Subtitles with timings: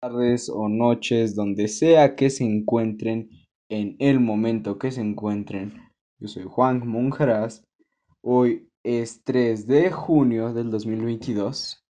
[0.00, 3.30] tardes o noches, donde sea que se encuentren,
[3.70, 5.72] en el momento que se encuentren.
[6.20, 7.64] Yo soy Juan Monjaraz.
[8.22, 11.82] Hoy es 3 de junio del 2022.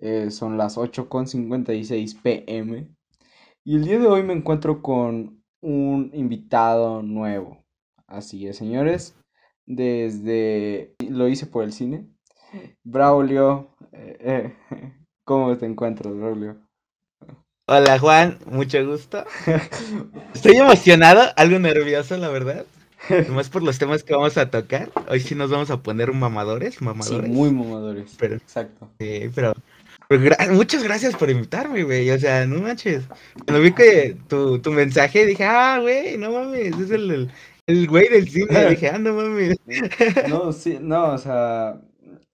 [0.00, 2.88] Eh, son las 8.56 pm.
[3.64, 7.64] Y el día de hoy me encuentro con un invitado nuevo.
[8.06, 9.16] Así es, señores.
[9.66, 10.94] Desde...
[11.08, 12.06] Lo hice por el cine.
[12.84, 13.68] Braulio.
[13.92, 14.56] eh, eh,
[15.26, 16.56] ¿Cómo te encuentras, Braulio?
[17.70, 19.24] Hola Juan, mucho gusto.
[20.34, 22.64] Estoy emocionado, algo nervioso, la verdad.
[23.28, 24.90] Nomás por los temas que vamos a tocar.
[25.08, 27.30] Hoy sí nos vamos a poner mamadores, Sí, mamadores.
[27.30, 28.16] muy mamadores.
[28.18, 28.90] Pero- Exacto.
[28.98, 29.52] Sí, pero,
[30.08, 32.10] pero gra- muchas gracias por invitarme, güey.
[32.10, 33.04] O sea, no manches.
[33.46, 37.30] Cuando vi que tu, tu mensaje dije, ah, güey, no mames, es el, el,
[37.66, 38.70] el güey del cine.
[38.70, 39.58] Dije, ah, no mames.
[40.28, 41.78] No, sí, no, o sea,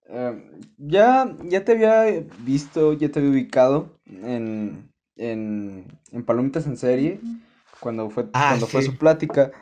[0.09, 2.05] eh, ya, ya te había
[2.39, 7.21] visto, ya te había ubicado en, en, en Palomitas en serie,
[7.81, 8.91] cuando fue, Ah, cuando fue sí.
[8.91, 9.53] su plática,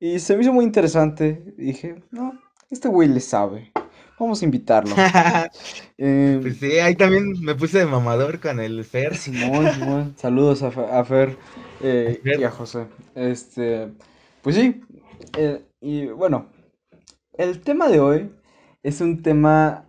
[0.00, 3.72] y se me hizo muy interesante, dije, no, este güey le sabe,
[4.18, 5.04] vamos a invitarlo.
[5.98, 9.16] Eh, Pues sí, ahí también me puse de mamador con el Fer.
[9.16, 11.36] Simón, Simón, saludos a, a Fer
[11.80, 12.38] eh, Fer.
[12.38, 12.86] y a José.
[13.14, 13.88] Este,
[14.42, 14.80] pues sí,
[15.36, 16.46] eh, y bueno,
[17.34, 18.30] el tema de hoy
[18.82, 19.87] es un tema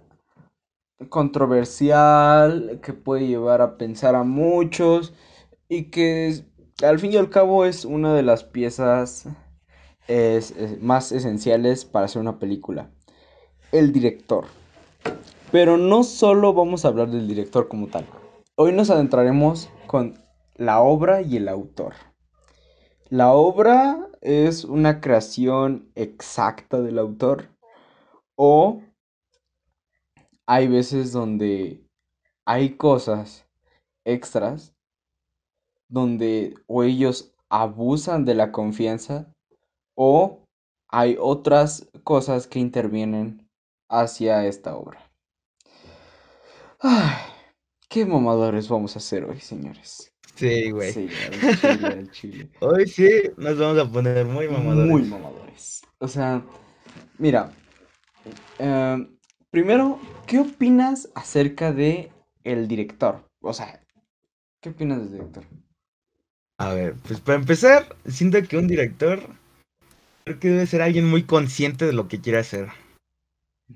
[1.07, 5.13] controversial que puede llevar a pensar a muchos
[5.69, 6.43] y que
[6.83, 9.27] al fin y al cabo es una de las piezas
[10.07, 12.89] es- más esenciales para hacer una película,
[13.71, 14.45] el director.
[15.51, 18.05] Pero no solo vamos a hablar del director como tal.
[18.55, 20.19] Hoy nos adentraremos con
[20.55, 21.93] la obra y el autor.
[23.09, 27.45] La obra es una creación exacta del autor
[28.35, 28.81] o
[30.49, 31.79] hay veces donde
[32.43, 33.45] hay cosas
[34.03, 34.73] extras
[35.87, 39.31] donde o ellos abusan de la confianza
[39.95, 40.43] o
[40.87, 43.47] hay otras cosas que intervienen
[43.91, 45.11] hacia esta obra.
[46.79, 47.13] Ay,
[47.87, 50.11] qué mamadores vamos a hacer hoy, señores.
[50.33, 50.91] Sí, güey.
[50.93, 52.49] Sí, al chile, al chile.
[52.61, 54.91] Hoy sí nos vamos a poner muy mamadores.
[54.91, 55.83] Muy mamadores.
[55.99, 56.43] O sea,
[57.19, 57.51] mira,
[58.57, 59.07] eh,
[59.51, 62.11] primero, ¿qué opinas acerca de
[62.43, 63.23] el director?
[63.41, 63.81] O sea,
[64.61, 65.43] ¿qué opinas del director?
[66.57, 69.21] A ver, pues para empezar, siento que un director
[70.25, 72.69] creo que debe ser alguien muy consciente de lo que quiere hacer.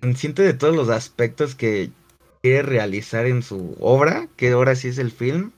[0.01, 1.91] Consciente de todos los aspectos que
[2.41, 5.51] quiere realizar en su obra, que ahora sí es el film.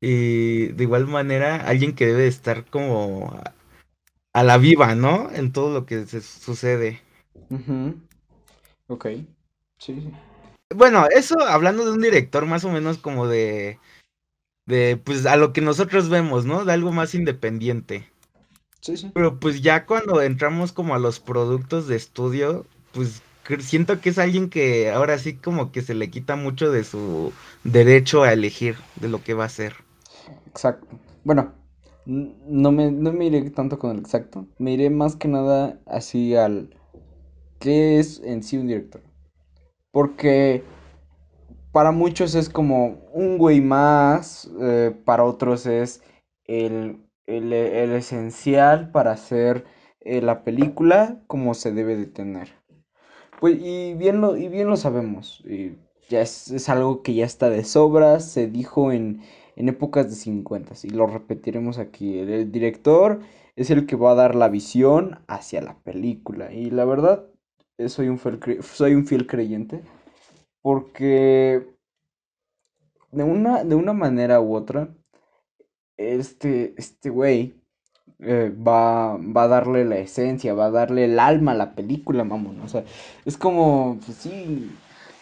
[0.00, 3.54] Y de igual manera, alguien que debe estar como a,
[4.32, 5.30] a la viva, ¿no?
[5.32, 7.00] En todo lo que se sucede.
[7.50, 8.00] Ujú.
[8.88, 9.06] Ok,
[9.80, 10.12] sí, sí.
[10.74, 13.78] Bueno, eso hablando de un director más o menos como de,
[14.66, 16.64] de, pues a lo que nosotros vemos, ¿no?
[16.64, 18.08] De algo más independiente.
[18.80, 19.10] Sí, sí.
[19.12, 23.22] Pero pues ya cuando entramos como a los productos de estudio, pues
[23.58, 27.32] siento que es alguien que ahora sí como que se le quita mucho de su
[27.64, 29.74] derecho a elegir de lo que va a hacer.
[30.46, 30.86] Exacto.
[31.24, 31.52] Bueno,
[32.06, 34.46] no me, no me iré tanto con el exacto.
[34.58, 36.74] Me iré más que nada así al...
[37.58, 39.02] ¿Qué es en sí un director?
[39.92, 40.62] Porque
[41.72, 46.02] para muchos es como un güey más, eh, para otros es
[46.44, 49.64] el, el, el esencial para hacer
[50.00, 52.50] eh, la película como se debe de tener.
[53.40, 55.42] Pues, y bien lo, y bien lo sabemos.
[55.46, 55.76] y
[56.10, 58.20] ya es, es algo que ya está de sobra.
[58.20, 59.22] Se dijo en,
[59.56, 62.18] en épocas de 50 y lo repetiremos aquí.
[62.18, 63.20] El, director
[63.56, 66.52] es el que va a dar la visión hacia la película.
[66.52, 67.26] Y la verdad,
[67.88, 69.82] soy un fiel, soy un fiel creyente.
[70.62, 71.66] Porque
[73.12, 74.88] de una, de una manera u otra,
[75.96, 77.54] este, este güey
[78.20, 82.24] eh, va, va a darle la esencia, va a darle el alma a la película,
[82.24, 82.60] mamón.
[82.60, 82.84] O sea,
[83.24, 84.70] es como, pues sí,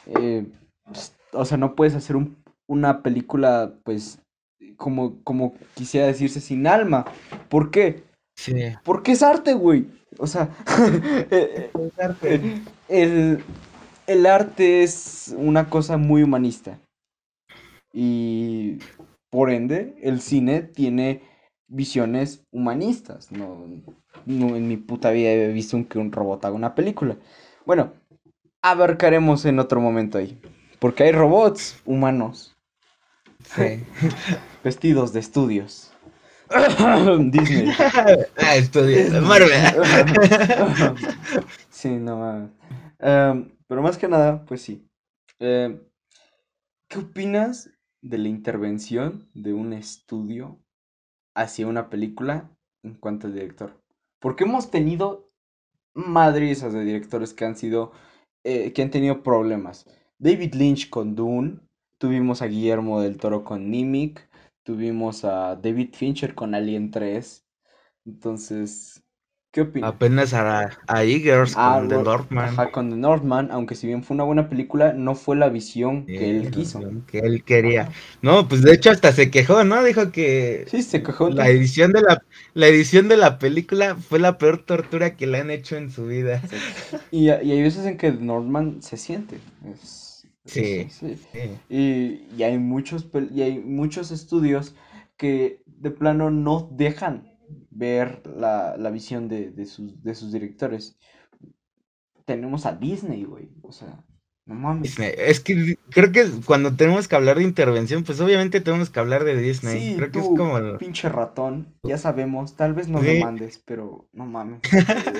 [0.06, 0.46] eh,
[0.84, 4.20] pues, o sea, no puedes hacer un- una película, pues,
[4.76, 7.04] como, como quisiera decirse, sin alma.
[7.48, 8.02] ¿Por qué?
[8.36, 8.54] Sí.
[8.84, 9.86] Porque es arte, güey.
[10.18, 10.48] O sea,
[11.30, 11.70] eh,
[12.22, 13.42] eh, el,
[14.06, 16.78] el arte es una cosa muy humanista.
[17.92, 18.78] Y
[19.30, 21.22] por ende, el cine tiene
[21.68, 23.32] visiones humanistas.
[23.32, 23.66] No,
[24.26, 27.16] no en mi puta vida he visto un- que un robot haga una película.
[27.66, 27.92] Bueno,
[28.62, 30.38] abarcaremos en otro momento ahí.
[30.78, 32.54] Porque hay robots humanos
[33.44, 33.84] Sí.
[34.64, 35.87] vestidos de estudios.
[37.30, 37.72] Disney.
[38.38, 39.20] Ah, estudio.
[39.22, 39.50] Marvel.
[41.70, 42.50] Sí, no mames.
[42.98, 44.84] Em, pero más que nada, pues sí.
[45.38, 45.80] Em,
[46.88, 47.70] ¿Qué opinas
[48.02, 50.58] de la intervención de un estudio
[51.36, 52.50] hacia una película
[52.82, 53.80] en cuanto al director?
[54.20, 55.30] Porque hemos tenido
[55.94, 57.92] madrizas de directores que han sido,
[58.44, 59.86] eh, que han tenido problemas.
[60.18, 61.60] David Lynch con Dune,
[61.98, 64.27] tuvimos a Guillermo del Toro con Nimic,
[64.68, 67.46] tuvimos a David Fincher con Alien 3.
[68.06, 69.04] Entonces,
[69.52, 69.90] ¿qué opinas?
[69.90, 72.54] Apenas a, a Eagers Ah, con The Northman.
[72.54, 76.10] ajá, con The Northman, aunque si bien fue una buena película, no fue la visión
[76.14, 76.90] que él quiso.
[77.06, 77.90] Que él quería.
[78.22, 79.82] No, pues de hecho hasta se quejó, ¿no?
[79.84, 81.30] Dijo que Sí, se quejó.
[81.30, 82.22] la edición de la,
[82.54, 86.06] la edición de la película fue la peor tortura que le han hecho en su
[86.06, 86.42] vida.
[87.10, 89.38] Y, y hay veces en que The Northman se siente.
[89.64, 90.17] es-
[90.54, 90.88] Sí.
[90.90, 91.16] sí.
[91.32, 91.60] Sí.
[91.68, 94.74] Y, y hay muchos, y hay muchos estudios
[95.16, 97.28] que de plano no dejan
[97.70, 100.98] ver la, la visión de, de sus, de sus directores.
[102.24, 103.48] Tenemos a Disney, güey.
[103.62, 104.04] O sea,
[104.46, 104.82] no mames.
[104.82, 105.12] Disney.
[105.16, 109.24] Es que creo que cuando tenemos que hablar de intervención, pues obviamente tenemos que hablar
[109.24, 109.80] de Disney.
[109.80, 110.58] Sí, creo que es como...
[110.58, 113.06] lo- pinche ratón, ya sabemos, tal vez nos Sí.
[113.06, 114.60] demandes, pero no mames.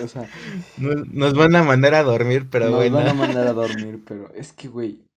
[0.04, 0.28] O sea,
[0.76, 2.96] Nos, nos van a mandar a dormir, pero nos bueno.
[2.96, 5.07] van a mandar a dormir, pero es que, güey,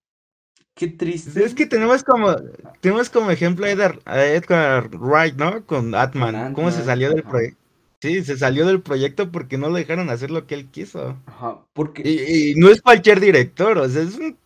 [0.74, 1.44] qué triste.
[1.44, 2.34] Es que tenemos como,
[2.80, 5.64] tenemos como ejemplo a Edgar, a Edgar Wright, ¿no?
[5.66, 6.54] Con Atman.
[6.54, 7.58] ¿Cómo se salió del proyecto?
[8.02, 11.16] Sí, se salió del proyecto porque no lo dejaron hacer lo que él quiso.
[11.26, 12.02] Ajá, porque...
[12.04, 14.36] Y, y no es cualquier director, o sea, es un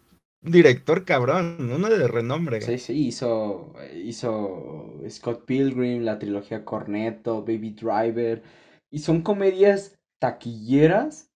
[0.42, 2.60] director cabrón, uno de renombre.
[2.60, 8.42] Sí, sí, hizo, hizo Scott Pilgrim, la trilogía Cornetto, Baby Driver,
[8.90, 11.30] y son comedias taquilleras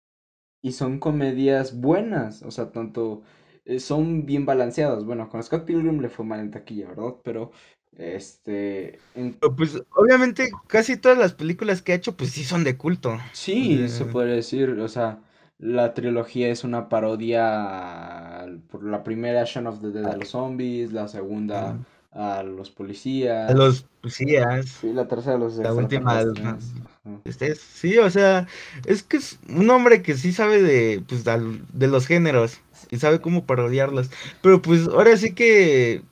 [0.63, 3.23] y son comedias buenas, o sea, tanto
[3.67, 5.05] eh, son bien balanceadas.
[5.05, 7.15] Bueno, con Scott Pilgrim le fue mal en taquilla, ¿verdad?
[7.23, 7.51] Pero,
[7.97, 12.77] este, en- Pues obviamente casi todas las películas que ha hecho, pues sí son de
[12.77, 13.19] culto.
[13.33, 13.89] sí, Eh.
[13.89, 15.21] se puede decir, o sea,
[15.59, 20.93] la trilogía es una parodia por la primera Shaun of the Dead a los zombies,
[20.93, 21.79] la segunda
[22.17, 23.51] a los policías.
[23.51, 24.67] A los policías.
[24.81, 26.25] Sí, la tercera de los La última.
[27.25, 28.47] Este, sí, o sea,
[28.87, 32.61] es que es un hombre que sí sabe de, pues, de los géneros
[32.91, 34.11] y sabe cómo parodiarlos.
[34.43, 36.03] Pero pues ahora sí que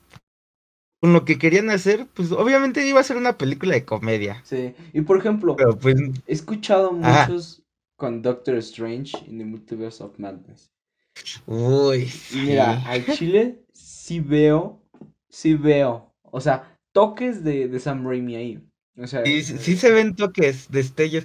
[1.01, 4.41] con lo que querían hacer, pues obviamente iba a ser una película de comedia.
[4.45, 5.97] Sí, y por ejemplo, Pero pues,
[6.27, 7.27] he escuchado Ajá.
[7.29, 7.62] muchos
[7.97, 10.71] con Doctor Strange in the Multiverse of Madness.
[11.47, 14.81] uy, Y mira, al chile sí veo,
[15.35, 18.65] sí veo, o sea, toques de, de Sam Raimi ahí.
[18.97, 21.25] O sea, Sí, sí- sí se ven toques, destellos.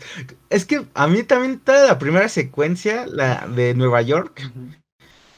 [0.49, 4.41] Es que a mí también toda la primera secuencia, la de Nueva York,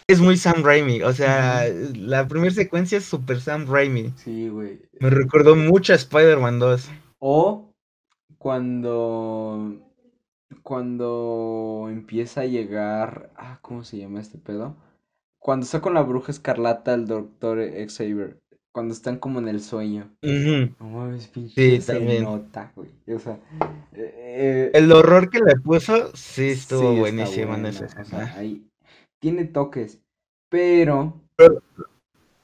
[0.08, 1.02] es muy Sam Raimi.
[1.04, 1.66] O sea,
[1.96, 4.14] la primera secuencia es super Sam Raimi.
[4.16, 4.82] Sí, güey.
[5.00, 6.90] Me recordó mucho a Spider-Man 2.
[7.20, 7.74] O
[8.38, 9.80] cuando,
[10.64, 14.76] cuando empieza a llegar, ah, ¿cómo se llama este pedo?
[15.40, 17.60] Cuando está con la bruja escarlata el doctor
[17.90, 18.41] Xavier,
[18.74, 20.10] cuando están como en el sueño.
[20.22, 22.24] No mames, pinche Sí, también.
[22.24, 22.90] nota, güey.
[23.14, 23.38] O sea,
[23.94, 28.02] eh, eh, El horror que le puso, sí estuvo sí buenísimo en esa o sea,
[28.02, 28.34] escena.
[28.38, 28.66] ahí
[29.22, 30.00] tiene toques,
[30.50, 31.20] pero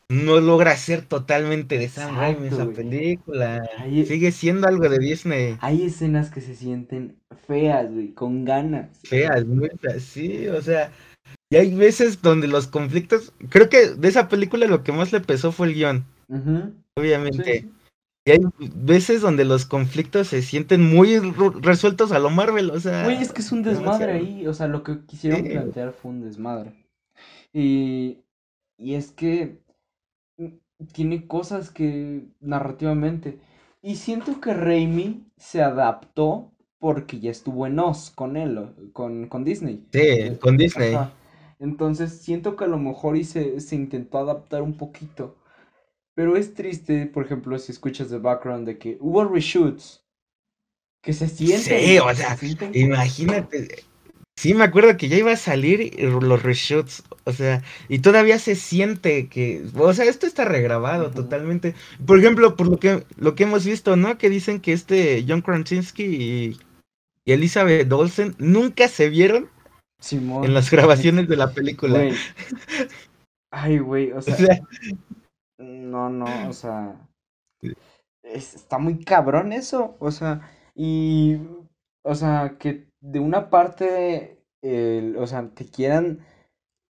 [0.09, 2.75] No logra ser totalmente de Sam Raimi esa güey.
[2.77, 3.61] película.
[3.77, 5.57] Ahí- Sigue siendo algo de Disney.
[5.59, 8.87] hay escenas que se sienten feas, güey, con ganas.
[9.03, 10.91] Feas, muy feas, sí, o sea.
[11.49, 13.33] Y hay veces donde los conflictos.
[13.49, 16.05] Creo que de esa película lo que más le pesó fue el guion,
[16.95, 17.61] Obviamente.
[17.61, 17.73] sí.
[18.25, 18.39] Y hay
[18.75, 21.17] veces donde los conflictos se sienten muy
[21.61, 23.03] resueltos a lo Marvel, o sea.
[23.05, 24.39] Güey, es que es un desmadre demasiado.
[24.39, 25.49] ahí, o sea, lo que quisieron Sí.
[25.49, 26.73] plantear fue un desmadre.
[27.53, 28.19] Y,
[28.77, 29.61] y es que
[30.37, 30.47] mm,
[30.93, 33.39] tiene cosas que narrativamente.
[33.81, 39.43] Y siento que Raimi se adaptó porque ya estuvo en Oz con él, con, con
[39.43, 39.83] Disney.
[39.93, 40.93] Sí, con Disney.
[40.95, 41.11] Ajá.
[41.59, 45.37] Entonces siento que a lo mejor y se, se intentó adaptar un poquito.
[46.17, 50.03] Pero es triste, por ejemplo, si escuchas de background de que hubo reshoots
[51.03, 51.79] que se sienten.
[51.79, 53.83] Sí, o se sea, Imagínate.
[54.35, 58.55] Sí, me acuerdo que ya iba a salir los reshoots, o sea, y todavía se
[58.55, 61.75] siente que, o sea, esto está regrabado totalmente.
[62.03, 64.17] Por ejemplo, por lo que lo que hemos visto, ¿no?
[64.17, 66.57] Que dicen que este John Krasinski y,
[67.25, 69.51] y Elizabeth Olsen nunca se vieron
[69.99, 70.45] Simón.
[70.45, 72.09] en las grabaciones de la película.
[73.51, 74.59] Ay, güey, o O sea, sea,
[75.97, 77.09] no, no, o sea,
[78.23, 80.41] es- está muy cabrón eso, o sea,
[80.75, 81.37] y,
[82.03, 86.19] o sea, que de una parte, el- o sea, te quieran,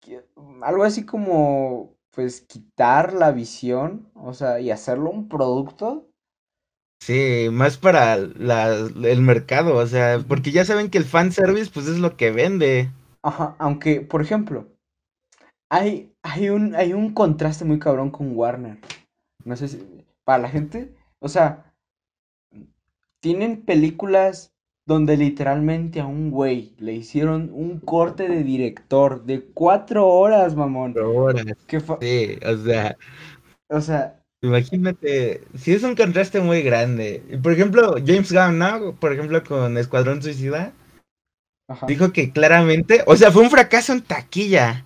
[0.02, 0.26] que-
[0.64, 6.10] algo así como, pues, quitar la visión, o sea, y hacerlo un producto,
[7.00, 11.88] sí, más para la- el mercado, o sea, porque ya saben que el fanservice, pues
[11.88, 12.92] es lo que vende.
[13.24, 14.70] ajá, aunque, por ejemplo,
[15.76, 18.78] hay, hay, un, hay un contraste muy cabrón con Warner.
[19.44, 20.06] No sé si.
[20.24, 20.96] Para la gente.
[21.20, 21.72] O sea.
[23.20, 24.54] Tienen películas
[24.88, 30.94] donde literalmente a un güey le hicieron un corte de director de cuatro horas, mamón.
[30.94, 31.46] Cuatro horas.
[31.66, 32.96] Que Sí, o sea,
[33.68, 37.24] O sea, imagínate, sí es un contraste muy grande.
[37.42, 38.94] Por ejemplo, James Gunn, ¿no?
[38.94, 40.72] Por ejemplo, con Escuadrón Suicida,
[41.68, 41.88] ajá.
[41.88, 44.86] dijo que claramente, o sea, fue un fracaso en taquilla,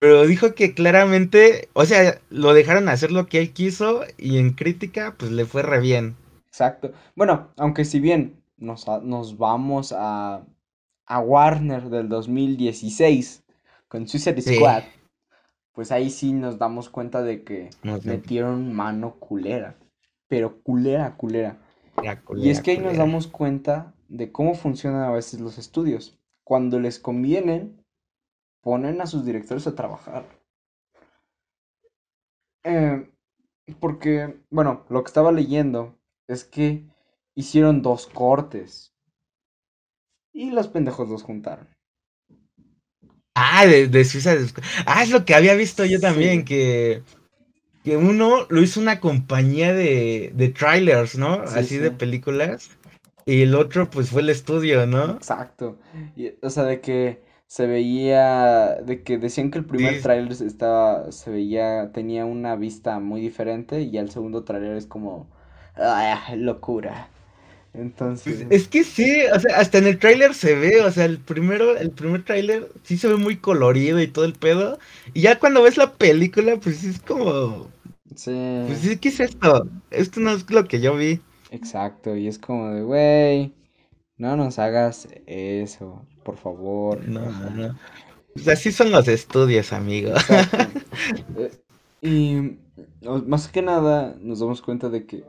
[0.00, 4.54] pero dijo que claramente, o sea, lo dejaron hacer lo que él quiso y en
[4.54, 6.16] crítica, pues le fue re bien.
[6.48, 6.92] Exacto.
[7.14, 10.42] Bueno, aunque si bien nos, nos vamos a,
[11.06, 13.44] a Warner del 2016
[13.88, 14.56] con Suicide Sí.
[14.56, 14.84] Squad,
[15.72, 19.76] pues ahí sí nos damos cuenta de que No sé, metieron mano culera.
[20.28, 21.58] Pero culera, culera.
[22.02, 25.58] era Y es culera, que ahí nos damos cuenta de cómo funcionan a veces los
[25.58, 26.18] estudios.
[26.44, 27.79] Cuando les convienen,
[28.62, 30.24] ponen a sus directores a trabajar.
[32.64, 33.10] Eh,
[33.80, 35.98] porque, bueno, lo que estaba leyendo
[36.28, 36.86] es que
[37.34, 38.94] hicieron dos cortes.
[40.32, 41.68] Y los pendejos los juntaron.
[43.34, 44.38] Ah, de, de Squad.
[44.86, 46.44] Ah, es lo que había visto yo también, Sí.
[46.44, 47.02] que,
[47.84, 51.44] que uno lo hizo una compañía de, de trailers, ¿no?
[51.44, 52.70] Sí, Así de películas.
[53.26, 55.20] Y el otro, pues, fue el estudio, ¿no?
[55.20, 55.78] Exacto.
[56.16, 60.00] Y, o sea, de que se veía, de que decían que el primer Sí.
[60.00, 65.28] tráiler estaba, se veía, tenía una vista muy diferente y el segundo tráiler es como,
[65.76, 67.10] ah, locura.
[68.24, 71.04] Pues, Entonces, es que sí, o sea, hasta en el tráiler se ve, o sea,
[71.06, 74.78] el primero, el primer tráiler sí se ve muy colorido y todo el pedo.
[75.14, 77.70] Y ya cuando ves la película, pues es como,
[78.16, 78.30] sí,
[78.66, 79.68] pues ¿qué es esto?
[79.90, 81.20] Esto no es lo que yo vi.
[81.50, 82.16] exacto.
[82.16, 83.54] Y es como de, güey,
[84.18, 87.06] no nos hagas eso, por favor.
[87.08, 87.78] No, no.
[88.34, 90.12] Pues así son los estudios, amigo.
[90.12, 90.58] Exacto.
[92.02, 92.58] Y
[93.26, 95.24] más que nada nos damos cuenta de que,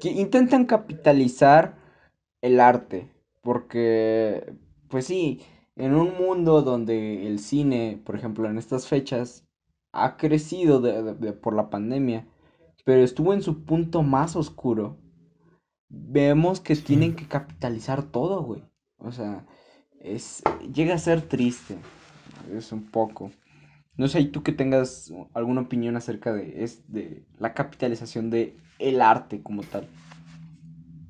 [0.00, 1.76] que intentan capitalizar
[2.42, 3.10] el arte,
[3.42, 4.54] porque,
[4.88, 5.40] pues sí,
[5.76, 9.44] en un mundo donde el cine, por ejemplo, en estas fechas,
[9.92, 12.28] ha crecido de- de- de- por la pandemia,
[12.84, 14.98] pero estuvo en su punto más oscuro,
[15.88, 16.82] vemos que Sí.
[16.82, 18.62] tienen que capitalizar todo, güey.
[18.98, 19.46] O sea,
[20.02, 21.76] es, llega a ser triste,
[22.56, 23.30] es un poco.
[23.96, 28.54] No sé, ¿y tú que tengas alguna opinión acerca de, es, de la capitalización de
[28.78, 29.88] el arte como tal?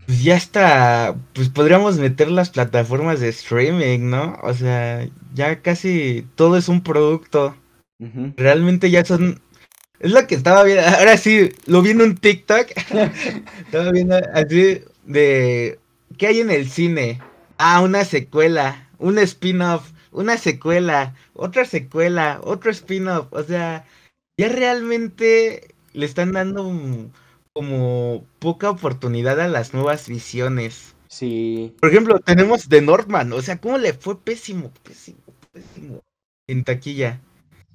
[0.06, 4.38] Pues ya está, pues podríamos meter las plataformas de streaming, ¿no?
[4.42, 7.56] O sea, ya casi todo es un producto.
[8.36, 9.40] Realmente ya son...
[9.98, 12.68] Es lo que estaba viendo, ahora sí, lo vi en un TikTok.
[13.64, 15.80] Estaba viendo así de...
[16.18, 17.18] ¿Qué hay en el cine?
[17.58, 23.28] Ah, una secuela, un spin-off, una secuela, otra secuela, otro spin-off.
[23.30, 23.86] O sea,
[24.38, 26.62] ya realmente le están dando
[27.54, 30.94] como poca oportunidad a las nuevas visiones.
[31.08, 35.20] Sí, Por ejemplo, tenemos The Northman, o sea, ¿cómo le fue pésimo, pésimo,
[35.52, 36.00] pésimo
[36.48, 37.20] en taquilla?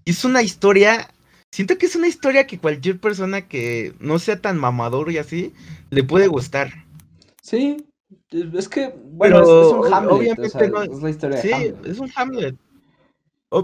[0.05, 1.09] Es una historia,
[1.51, 5.53] siento que es una historia que cualquier persona que no sea tan mamador y así,
[5.89, 6.85] le puede gustar.
[7.41, 7.77] sí,
[8.31, 11.37] es que, bueno, es, Pero es un Hamlet, o obviamente sea, no- es la historia
[11.37, 11.85] de Sí, Hamlet.
[11.87, 12.55] es un Hamlet.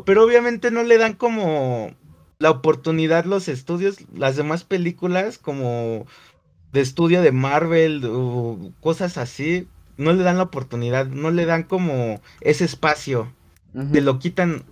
[0.05, 1.91] Pero obviamente no le dan como
[2.39, 6.05] la oportunidad los estudios, las demás películas como
[6.73, 11.63] de estudio de Marvel o cosas así, no le dan la oportunidad, no le dan
[11.63, 13.31] como ese espacio,
[13.93, 14.63] te lo quitan.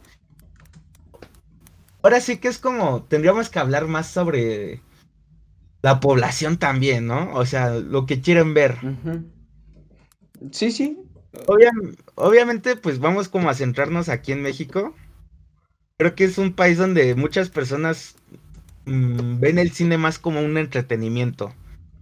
[2.03, 4.81] Ahora sí que es como, tendríamos que hablar más sobre
[5.81, 7.33] la población también, ¿no?
[7.33, 8.77] O sea, lo que quieren ver.
[8.83, 9.23] Ujú.
[10.51, 10.97] Sí, sí,
[11.47, 11.71] Obvia-
[12.15, 14.95] obviamente, pues vamos como a centrarnos aquí en México.
[15.97, 18.15] Creo que es un país donde muchas personas
[18.85, 21.53] mm, ven el cine más como un entretenimiento.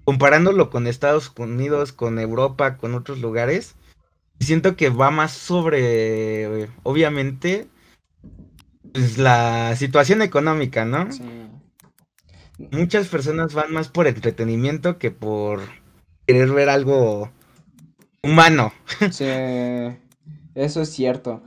[0.06, 3.76] Comparándolo con Estados Unidos, con Europa, con otros lugares,
[4.40, 7.68] siento que va más sobre, obviamente,
[8.94, 11.12] pues la situación económica, ¿no?
[11.12, 11.24] sí.
[12.72, 15.62] Muchas personas van más por entretenimiento que por
[16.28, 17.32] querer ver algo
[18.24, 18.74] humano.
[19.12, 19.26] Sí,
[20.56, 21.42] eso es cierto.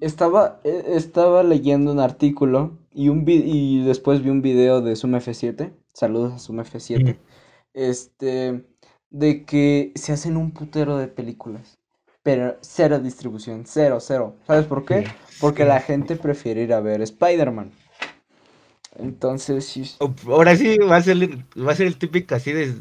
[0.00, 5.14] Estaba, e- estaba leyendo un artículo y, un y después vi un video de Sum
[5.14, 5.72] F7.
[5.92, 7.14] Saludos a Sum F7.
[7.14, 7.18] Mm.
[7.74, 8.64] Este,
[9.10, 11.78] de que se hacen un putero de películas,
[12.22, 14.36] pero cero distribución, cero, cero.
[14.46, 15.04] ¿Sabes por qué?
[15.40, 17.72] Porque la gente prefiere ir a ver Spider-Man.
[18.98, 19.84] Entonces, sí,
[20.26, 21.16] Ahora sí va a ser,
[21.56, 22.74] va a ser el típico así de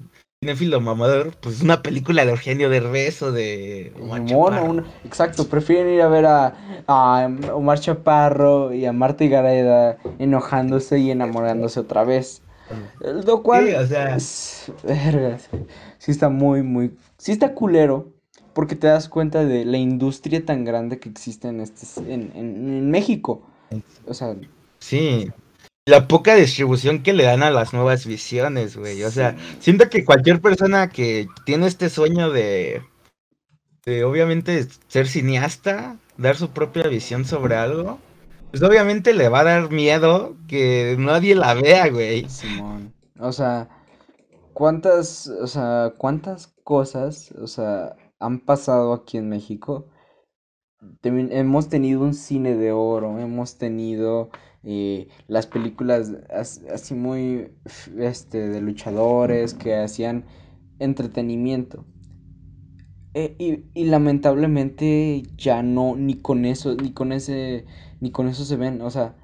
[0.44, 4.66] cinéfilo mamador, pues una película de Eugenio Derbez o de Omar Mono, Chaparro.
[4.72, 6.54] un- exacto, prefieren ir a ver a,
[6.88, 12.42] a Omar Chaparro y a Marta Gareda enojándose y enamorándose otra vez.
[13.02, 14.16] Lo cual, Sí, o sea.
[14.16, 14.72] es-
[15.98, 18.08] sí está muy, muy, sí está culero,
[18.54, 22.56] porque te das cuenta de la industria tan grande que existe en, este, en, en-
[22.78, 23.42] en México.
[24.08, 24.38] O sea,
[24.80, 25.30] Sí.
[25.90, 29.04] La poca distribución que le dan a las nuevas visiones, güey.
[29.04, 29.58] O sea, sí.
[29.60, 32.84] siento que cualquier persona que tiene este sueño de,
[33.86, 37.98] de obviamente ser cineasta, dar su propia visión sobre algo,
[38.52, 42.30] pues obviamente le va a dar miedo que nadie la vea, güey.
[42.30, 42.94] Simón.
[43.20, 43.68] O sea,
[44.54, 49.88] cuántas, o sea, cuántas cosas, o sea, han pasado aquí en México.
[51.04, 54.30] Hemos tenido un cine de oro, hemos tenido
[54.64, 57.52] eh, las películas as- así muy,
[57.98, 60.26] este, de luchadores que hacían
[60.80, 61.86] entretenimiento.
[63.16, 67.66] Eh, y, y lamentablemente ya no, ni con eso, ni con ese,
[68.00, 69.16] ni con eso se ven, o sea,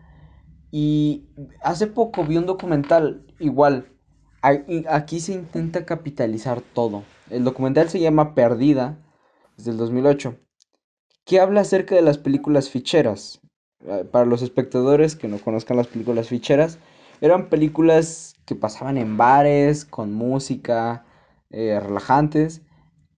[0.72, 1.30] y
[1.62, 3.90] hace poco vi un documental igual.
[4.90, 7.04] Aquí se intenta capitalizar todo.
[7.30, 9.00] El documental se llama Perdida,
[9.58, 10.38] es del 2008,
[11.26, 13.42] que habla acerca de las películas ficheras.
[13.88, 16.80] Eh, Para los espectadores que no conozcan las películas ficheras,
[17.22, 21.06] eran películas que pasaban en bares, con música,
[21.50, 22.62] eh, relajantes.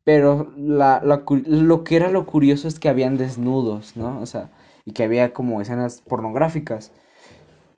[0.03, 4.21] Pero la, lo que era lo curioso es que habían desnudos, ¿no?
[4.21, 4.51] O sea,
[4.85, 6.91] y que había como escenas pornográficas.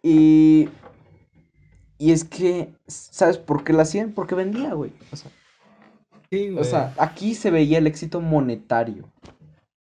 [0.03, 0.69] Y,
[1.97, 4.11] y es que, ¿sabes por qué la hacían?
[4.13, 4.91] Porque vendía, güey.
[5.11, 5.31] O sea,
[6.31, 6.63] Sí, o güey.
[6.63, 9.11] sea, aquí se veía el éxito monetario.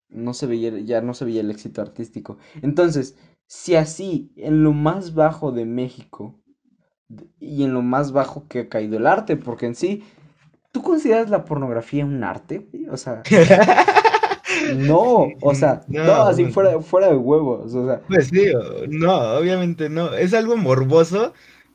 [0.10, 2.38] No se veía, ya no se veía el éxito artístico.
[2.62, 6.40] Entonces, si así, en lo más bajo de México,
[7.40, 10.04] y en lo más bajo que ha caído el arte, porque en sí,
[10.72, 12.68] ¿tú consideras la pornografía un arte?
[12.92, 13.24] O sea,
[14.76, 18.48] no, o sea, no, No, así fuera, fuera de huevos, o sea, Pues sí,
[18.90, 20.14] no, obviamente no.
[20.14, 21.34] Es algo morboso.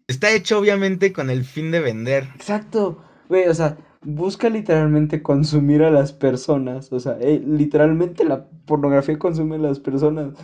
[0.09, 2.29] Está hecho obviamente con el fin de vender.
[2.35, 8.47] Exacto, güey, o sea, busca literalmente consumir a las personas, o sea, eh, literalmente la
[8.67, 10.35] pornografía consume a las personas.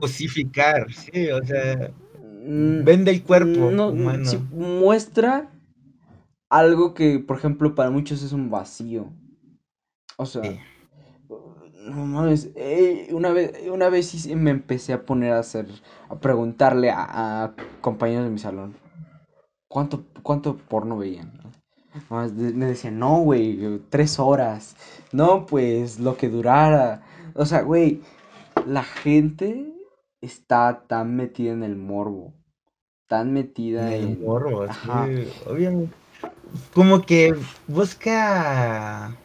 [0.00, 1.90] Cosificar, sí, o sea,
[2.22, 4.24] Mm, vende el cuerpo no, humano.
[4.24, 5.50] sí, muestra
[6.50, 9.12] algo que, por ejemplo, para muchos es un vacío.
[10.16, 10.58] O sea, Sí.
[11.88, 15.66] no mames, eh, una vez, una vez sí me empecé a poner a hacer,
[16.08, 18.76] a preguntarle a, a compañeros de mi salón,
[19.68, 21.39] ¿cuánto, cuánto porno veían?
[22.32, 24.76] De- me decían, no, güey, tres horas.
[25.12, 27.02] No, pues, lo que durara.
[27.34, 28.00] O sea, güey,
[28.66, 29.66] la gente
[30.20, 32.32] está tan metida en el morbo.
[33.08, 34.24] Tan metida En el en...
[34.24, 35.06] morbo, Ajá.
[35.08, 35.94] sí, obviamente.
[36.74, 37.34] Como que
[37.66, 39.16] busca,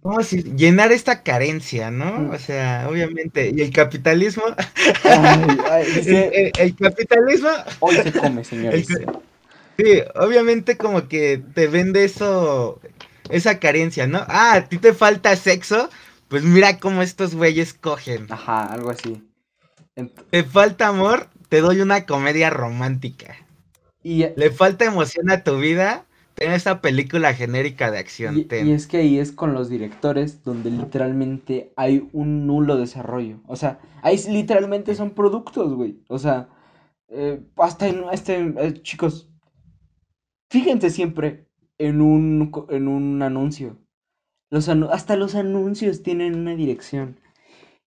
[0.00, 0.54] ¿cómo decir?
[0.56, 2.18] Llenar esta carencia, ¿no?
[2.18, 2.30] Mm.
[2.30, 3.50] O sea, obviamente.
[3.54, 4.44] Y el capitalismo,
[5.04, 7.48] Ay, ay, el, dice, el- el capitalismo,
[7.80, 8.88] hoy se come, señores.
[8.90, 9.06] El
[9.78, 12.80] sí, obviamente como que te vende eso,
[13.30, 14.18] esa carencia, ¿no?
[14.28, 15.88] Ah, a ti te falta sexo,
[16.28, 18.26] pues mira cómo estos güeyes cogen.
[18.30, 19.22] Ajá, algo así.
[19.96, 23.36] Ent- Te falta amor, te doy una comedia romántica.
[24.02, 28.36] y, Le falta emoción a tu vida, ten esa película genérica de acción.
[28.36, 33.38] y, y es que ahí es con los directores donde literalmente hay un nulo desarrollo.
[33.46, 35.98] O sea, ahí literalmente son productos, güey.
[36.08, 36.48] O sea,
[37.08, 39.28] eh, hasta en, este, eh, chicos,
[40.50, 41.46] fíjense siempre
[41.78, 43.76] en un, en un anuncio.
[44.50, 47.18] Los anu- hasta los anuncios tienen una dirección.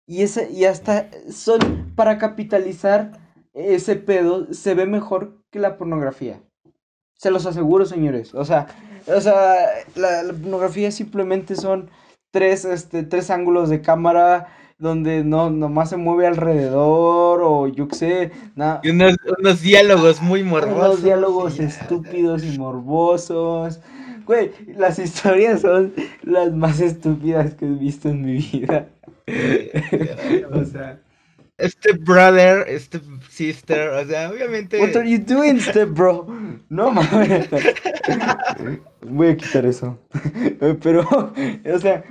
[0.06, 3.20] Y, ese, y hasta son para capitalizar
[3.52, 6.42] ese pedo, se ve mejor que la pornografía.
[7.14, 8.34] Se los aseguro, señores.
[8.34, 8.66] O sea,
[9.06, 9.54] o sea,
[9.94, 11.90] la, la pornografía simplemente son
[12.30, 17.96] tres, este, tres ángulos de cámara donde no, nomás se mueve alrededor o yo qué
[17.96, 18.80] sé, nada.
[18.82, 20.78] Y unos, unos diálogos muy morbosos.
[20.78, 23.80] Unos diálogos estúpidos y morbosos.
[24.26, 28.88] Güey, las historias son las más estúpidas que he visto en mi vida.
[30.52, 31.00] O sea,
[31.58, 34.78] Este brother, este sister, o sea, obviamente.
[34.80, 36.26] what are you doing, step bro?
[36.68, 37.48] No mames.
[39.00, 39.98] Voy a quitar eso.
[40.82, 41.00] Pero,
[41.74, 42.04] o sea,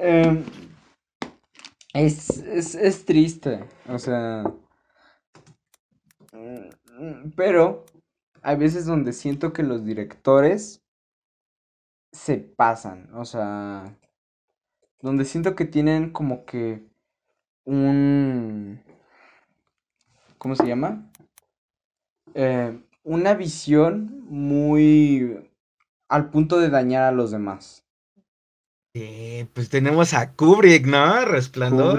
[0.00, 0.42] em,
[1.94, 3.64] es, es, es triste.
[3.88, 4.44] O sea,
[7.36, 7.84] pero
[8.42, 10.82] hay veces donde siento que los directores
[12.12, 13.14] se pasan.
[13.14, 13.96] O sea,
[15.00, 16.86] donde siento que tienen como que
[17.64, 18.82] un...
[20.38, 21.10] ¿Cómo se llama?
[22.34, 25.50] Eh, una visión muy...
[26.08, 27.84] al punto de dañar a los demás.
[28.94, 31.24] Eh, pues tenemos a Kubrick, ¿no?
[31.24, 31.98] Resplandor.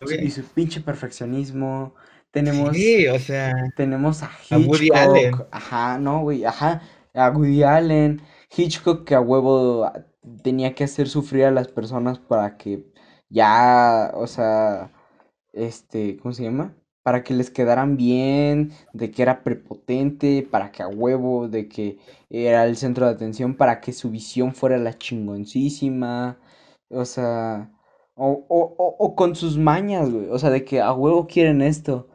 [0.00, 1.94] Kubrick y su pinche perfeccionismo.
[2.30, 5.28] Tenemos, Sí, o sea, tenemos a a Woody Allen.
[5.28, 5.48] Hitchcock.
[5.50, 6.82] Ajá, no, güey, ajá.
[7.14, 8.20] A Woody Allen.
[8.54, 9.90] Hitchcock que a huevo
[10.42, 12.84] tenía que hacer sufrir a las personas para que
[13.28, 14.92] ya, o sea,
[15.52, 16.76] este, ¿cómo se llama?
[17.06, 21.98] Para que les quedaran bien, de que era prepotente, para que a huevo, de que
[22.30, 26.38] era el centro de atención, para que su visión fuera la chingoncísima,
[26.90, 27.70] o sea,
[28.16, 31.62] o, o, o, o con sus mañas, güey, o sea, de que a huevo quieren
[31.62, 32.08] esto.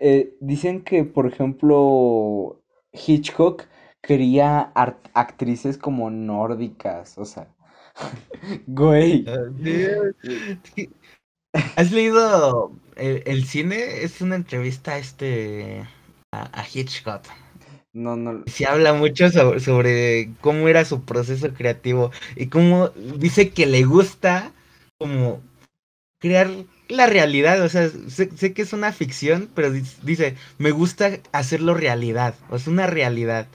[0.00, 3.64] Eh, dicen que, por ejemplo, Hitchcock
[4.02, 4.72] quería
[5.14, 7.48] actrices como nórdicas, o sea,
[8.66, 9.24] güey.
[11.76, 14.02] ¿Has leído el, el cine?
[14.02, 15.86] Es una entrevista a este
[16.32, 17.22] a, a Hitchcock.
[17.92, 18.44] No, no.
[18.46, 23.82] Se habla mucho sobre, sobre cómo era su proceso creativo y cómo dice que le
[23.82, 24.52] gusta
[24.98, 25.42] como
[26.20, 26.48] crear
[26.88, 31.18] la realidad, o sea, sé, sé que es una ficción, pero di- dice, me gusta
[31.32, 33.46] hacerlo realidad, o sea, una realidad.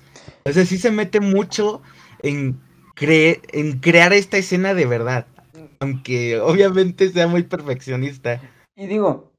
[0.45, 1.81] O sea, sí se mete mucho
[2.23, 2.59] en,
[2.95, 5.27] cre- en crear esta escena de verdad,
[5.79, 8.41] aunque obviamente sea muy perfeccionista.
[8.75, 9.31] Y digo,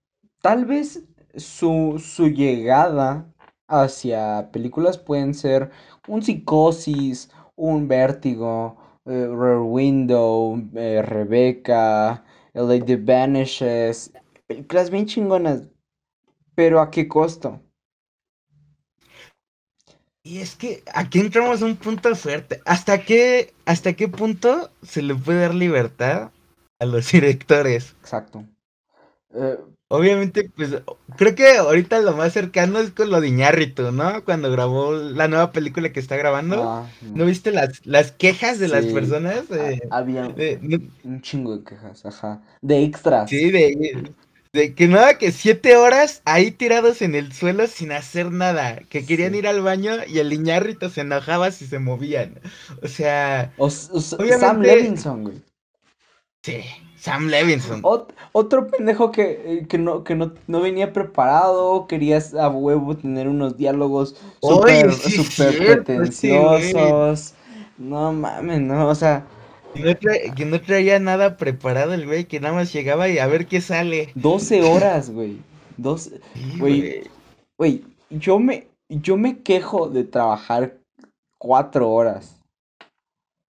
[0.46, 1.02] tal vez
[1.34, 3.26] su, su llegada
[3.66, 5.72] hacia películas pueden ser
[6.06, 14.12] un Psicosis, un Vértigo, eh, Rear Window, eh, Rebecca, LA The Vanishes,
[14.46, 15.62] películas bien chingonas,
[16.54, 17.60] pero ¿a qué costo?
[20.22, 22.60] Y es que aquí entramos a un punto fuerte.
[22.66, 26.30] ¿Hasta qué, hasta qué punto se le puede dar libertad
[26.78, 27.96] a los directores?
[28.00, 28.44] Exacto.
[29.34, 30.82] Eh, Obviamente, pues
[31.16, 34.24] creo que ahorita lo más cercano es con lo de Iñárritu, ¿no?
[34.24, 36.56] Cuando grabó la nueva película que está grabando.
[36.58, 39.44] ah, ¿No viste las, las quejas de las personas?
[39.52, 40.40] Eh, había
[41.04, 43.30] un chingo de quejas, ajá, de extras.
[43.30, 44.14] sí, de,
[44.52, 48.80] de que nada, que siete horas ahí tirados en el suelo sin hacer nada.
[48.88, 49.38] Que querían Sí.
[49.38, 52.40] ir al baño y el Iñárritu se enojaba si se movían.
[52.82, 55.42] O sea, O, s- o s- Sam obviamente, Levinson, güey.
[56.42, 56.62] sí,
[57.06, 57.82] Sam Levinson.
[57.82, 62.96] Ot- otro pendejo que, eh, que, no, que no, no venía preparado, querías a huevo
[62.96, 67.34] tener unos diálogos súper sí, cierto, sí, pretenciosos.
[67.78, 69.24] No mames, no, o sea,
[69.74, 73.18] Que no, tra- que no traía nada preparado el güey, que nada más llegaba y
[73.18, 74.10] a ver qué sale.
[74.16, 75.38] 12 horas, güey.
[75.76, 77.04] 12, Sí, güey,
[77.56, 77.84] güey.
[78.10, 80.78] yo me, yo me quejo de trabajar
[81.38, 82.32] 4 horas.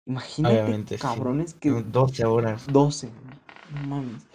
[0.05, 1.01] Imagínate, Obviamente, sí.
[1.01, 2.63] cabrones, que 12 horas.
[2.67, 3.09] 12.
[3.73, 4.27] No mames.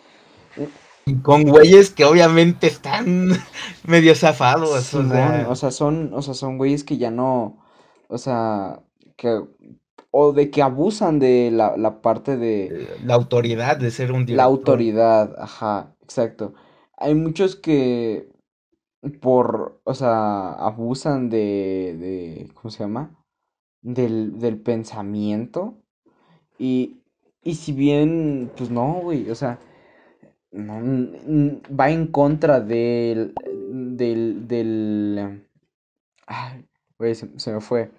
[1.06, 3.30] Y con güeyes que obviamente están
[3.86, 7.58] medio zafados, o sea, o sea, son, o sea, son güeyes que ya no,
[8.08, 8.82] o sea,
[9.16, 9.42] que,
[10.10, 14.46] o de que abusan de la, la parte de la autoridad de ser un la
[14.46, 14.46] director.
[14.46, 16.54] autoridad, ajá, exacto.
[16.96, 18.28] Hay muchos que
[19.20, 23.16] por, o sea, abusan de, de, ¿cómo se llama?
[23.82, 25.78] Del, del pensamiento
[26.58, 26.97] y,
[27.50, 29.58] y si bien, pues no, güey, o sea,
[30.52, 33.34] no, n- va en contra del,
[33.96, 35.44] del, del,
[36.26, 36.66] Ay,
[36.98, 37.90] güey, se, se me fue.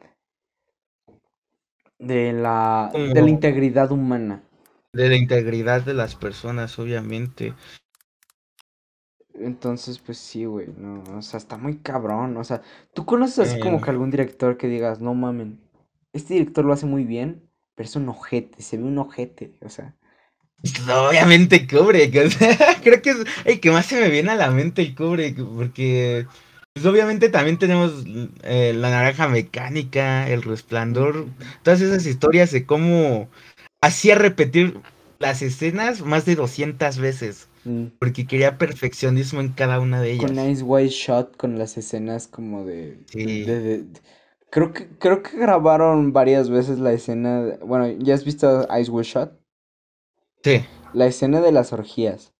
[1.99, 4.41] De la, de la integridad humana.
[4.93, 7.55] de la integridad de las personas, obviamente.
[9.33, 12.37] Entonces, pues sí, güey, no, o sea, está muy cabrón.
[12.37, 12.61] O sea,
[12.93, 15.59] ¿tú conoces así como Eh, que algún director que digas, no mamen,
[16.13, 17.48] este director lo hace muy bien,
[17.79, 19.95] pero es un ojete, se ve un ojete, o sea,
[21.07, 24.51] obviamente Kubrick, o sea, creo que es el que más se me viene a la
[24.51, 26.25] mente el Kubrick, porque
[26.73, 28.03] pues obviamente también tenemos
[28.43, 31.25] eh, La Naranja Mecánica, El Resplandor,
[31.63, 33.29] todas esas historias de cómo
[33.81, 34.77] hacía repetir
[35.19, 40.31] las escenas más de 200 veces, mm, porque quería perfeccionismo en cada una de con
[40.31, 40.45] ellas.
[40.47, 43.85] Nice White Shot, con las escenas como de, de, Sí, de- de-
[44.51, 48.91] creo que, creo que grabaron varias veces la escena, de- bueno, ¿ya has visto Ice
[48.91, 49.39] White Shot?
[50.43, 52.31] sí, La escena de las orgías.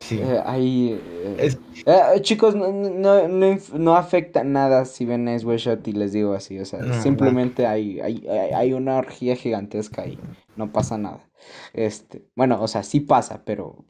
[0.00, 0.16] sí.
[0.18, 5.44] Eh, ahí, eh, Es, eh, chicos, no, no, no, no afecta nada si ven Ice
[5.46, 8.96] White Shot y les digo así, o sea, no, simplemente hay, hay, hay hay una
[8.96, 10.18] orgía gigantesca ahí,
[10.56, 11.28] no pasa nada.
[11.72, 13.84] Este, bueno, o sea, sí pasa, pero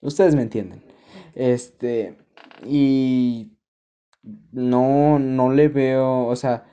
[0.00, 0.82] ustedes me entienden.
[1.34, 2.16] Este,
[2.64, 3.50] y
[4.52, 6.66] no, no le veo, o sea,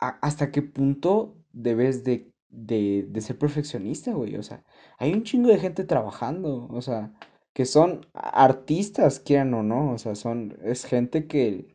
[0.00, 4.36] a- hasta qué punto debes de, de, de ser perfeccionista, güey.
[4.36, 4.64] O sea,
[4.98, 7.12] hay un chingo de gente trabajando, o sea,
[7.54, 11.74] que son artistas, quieran o no, o sea, son, es gente que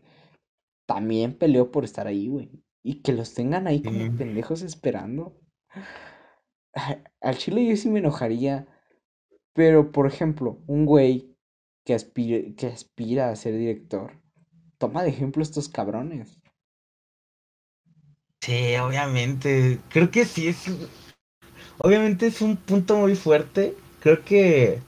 [0.88, 2.52] también peleó por estar ahí, güey.
[2.84, 5.38] y que los tengan ahí como pendejos esperando.
[7.22, 8.68] Al chile yo sí me enojaría.
[9.54, 11.38] Pero, por ejemplo, un güey
[11.86, 11.98] que
[12.58, 14.22] que aspira a ser director,
[14.84, 16.38] toma de ejemplo estos cabrones.
[18.42, 19.80] Sí, obviamente.
[19.88, 20.66] Creo que sí es.
[21.78, 23.76] Obviamente es un punto muy fuerte.
[24.02, 24.82] Creo que.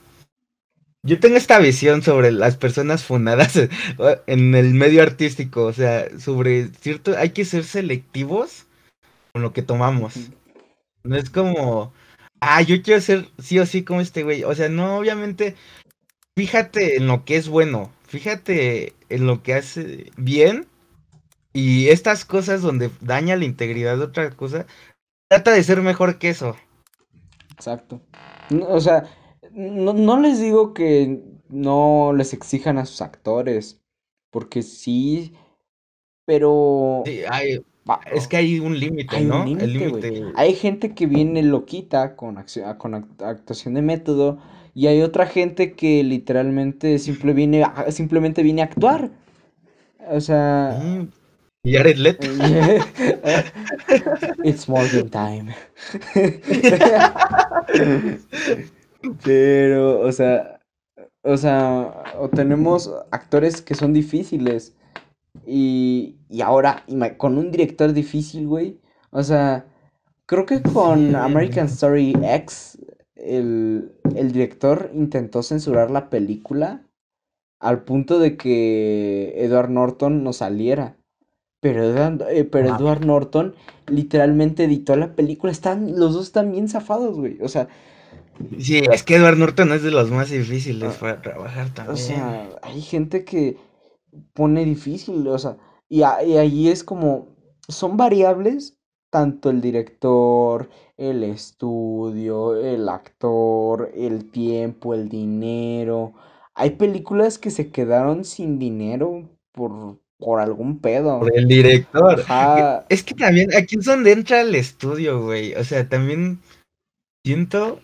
[1.02, 3.56] Yo tengo esta visión sobre las personas fundadas
[4.26, 5.64] en el medio artístico.
[5.64, 7.16] O sea, sobre cierto.
[7.16, 8.66] Hay que ser selectivos
[9.32, 10.12] con lo que tomamos.
[11.04, 11.94] No es como.
[12.40, 14.44] Ah, yo quiero ser sí o sí como este güey.
[14.44, 15.56] O sea, no, obviamente.
[16.36, 17.95] Fíjate en lo que es bueno.
[18.08, 20.66] Fíjate en lo que hace bien.
[21.54, 24.66] Y estas cosas donde daña la integridad de otra cosa.
[25.28, 26.56] Trata de ser mejor que eso.
[27.50, 28.00] Exacto.
[28.50, 29.04] No, o sea,
[29.52, 33.80] no, no les digo que no les exijan a sus actores,
[34.30, 35.32] porque sí,
[36.26, 37.58] pero Sí, hay,
[38.12, 39.44] es que hay un límite, un ¿no?
[39.58, 40.32] El.
[40.36, 44.38] Hay gente que viene loquita con, accio- con act- actuación de método
[44.76, 49.10] y hay otra gente que literalmente simple viene a- simplemente viene a actuar.
[50.08, 51.08] O sea, Mm,
[51.64, 52.26] Y Jared Leto.
[54.44, 55.54] It's morning time.
[59.24, 60.60] Pero, o sea,
[61.22, 64.74] o sea, o tenemos actores que son difíciles
[65.46, 66.84] y, y ahora
[67.18, 68.78] con un director difícil, güey.
[69.10, 69.66] O sea,
[70.26, 71.14] creo que con.
[71.16, 72.78] American Story X,
[73.26, 76.82] el, el director intentó censurar la película
[77.60, 80.96] al punto de que Edward Norton no saliera.
[81.60, 82.76] Pero, Edward, eh, pero Ah.
[82.78, 83.54] Edward Norton
[83.88, 85.50] literalmente editó la película.
[85.52, 87.38] Están, los dos están bien zafados, güey.
[87.42, 87.68] O sea,
[88.58, 91.96] Sí, es que Edward Norton es de los más difíciles Ah, para trabajar o también.
[91.96, 93.56] sea, hay gente que
[94.34, 95.56] pone difícil, o sea,
[95.88, 97.28] y, a- y ahí es como,
[97.68, 98.75] son variables,
[99.16, 106.12] tanto el director, el estudio, el actor, el tiempo, el dinero.
[106.54, 111.20] Hay películas que se quedaron sin dinero por, por algún pedo.
[111.20, 112.20] Por el director.
[112.20, 112.84] Ajá.
[112.90, 115.54] Es que también aquí es donde entra el estudio, güey.
[115.54, 116.40] O sea, también
[117.24, 117.80] siento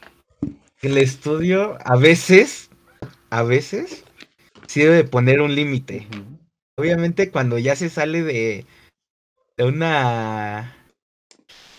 [0.83, 2.69] que el estudio a veces,
[3.31, 4.05] a veces,
[4.67, 6.07] sirve de poner un límite.
[6.77, 8.67] Obviamente cuando ya se sale de,
[9.57, 10.77] de una...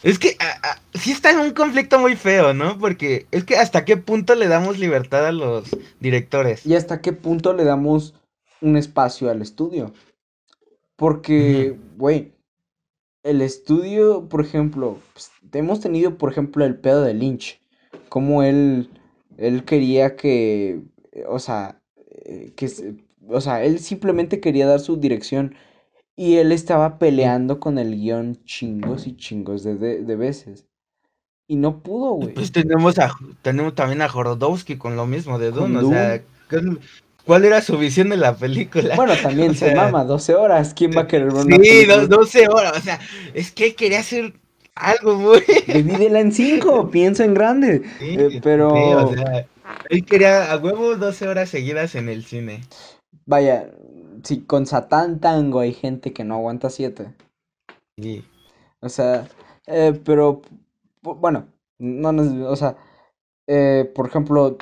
[0.03, 2.77] Es que a- a- sí está en un conflicto muy feo, ¿no?
[2.77, 6.65] Porque es que hasta qué punto le damos libertad a los directores.
[6.65, 8.13] ¿Y hasta qué punto le damos
[8.61, 9.93] un espacio al estudio?
[10.95, 12.33] Porque, güey,
[13.23, 17.59] el estudio, por ejemplo, pues, hemos tenido, por ejemplo, el pedo de Lynch,
[18.09, 18.89] como él,
[19.37, 20.81] él quería que,
[21.27, 21.81] o sea,
[22.25, 22.69] eh, que,
[23.27, 25.55] o sea, él simplemente quería dar su dirección
[26.15, 30.65] y él estaba peleando con el guion chingos y chingos de, de, de veces.
[31.47, 32.33] Y no pudo, güey.
[32.33, 36.21] Pues tenemos a tenemos también a Jorodowski con lo mismo de Dune, o sea.
[36.49, 36.79] ¿cuál-
[37.25, 38.95] ¿cuál era su visión de la película?
[38.95, 40.73] Bueno, también O se sea, mama, 12 horas.
[40.73, 41.97] ¿Quién va a querer una Sí, película?
[41.97, 42.99] do- 12 horas, o sea,
[43.33, 44.33] es que quería hacer
[44.75, 45.41] algo muy...
[45.67, 47.83] Divídela en cinco, piensa en grande.
[47.99, 49.45] Sí, Eh, sí, pero, o sea,
[49.89, 52.61] él quería a huevo 12 horas seguidas en el cine.
[53.25, 53.69] vaya,
[54.23, 57.13] si con Satán Tango hay gente que no aguanta siete.
[57.97, 58.23] Sí.
[58.81, 59.27] O sea,
[59.67, 60.41] eh, pero,
[61.01, 61.47] bueno,
[61.79, 62.77] no nos, o sea,
[63.47, 64.57] eh, por ejemplo,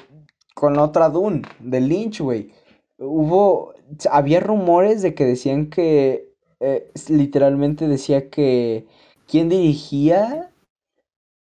[0.56, 2.52] con la otra Dune, de Lynch, güey,
[3.00, 3.74] hubo,
[4.12, 8.86] había rumores de que decían que, eh, literalmente decía que
[9.28, 10.52] quién dirigía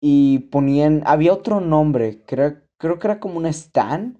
[0.00, 4.19] y ponían, había otro nombre, que era- creo que era como un Stan,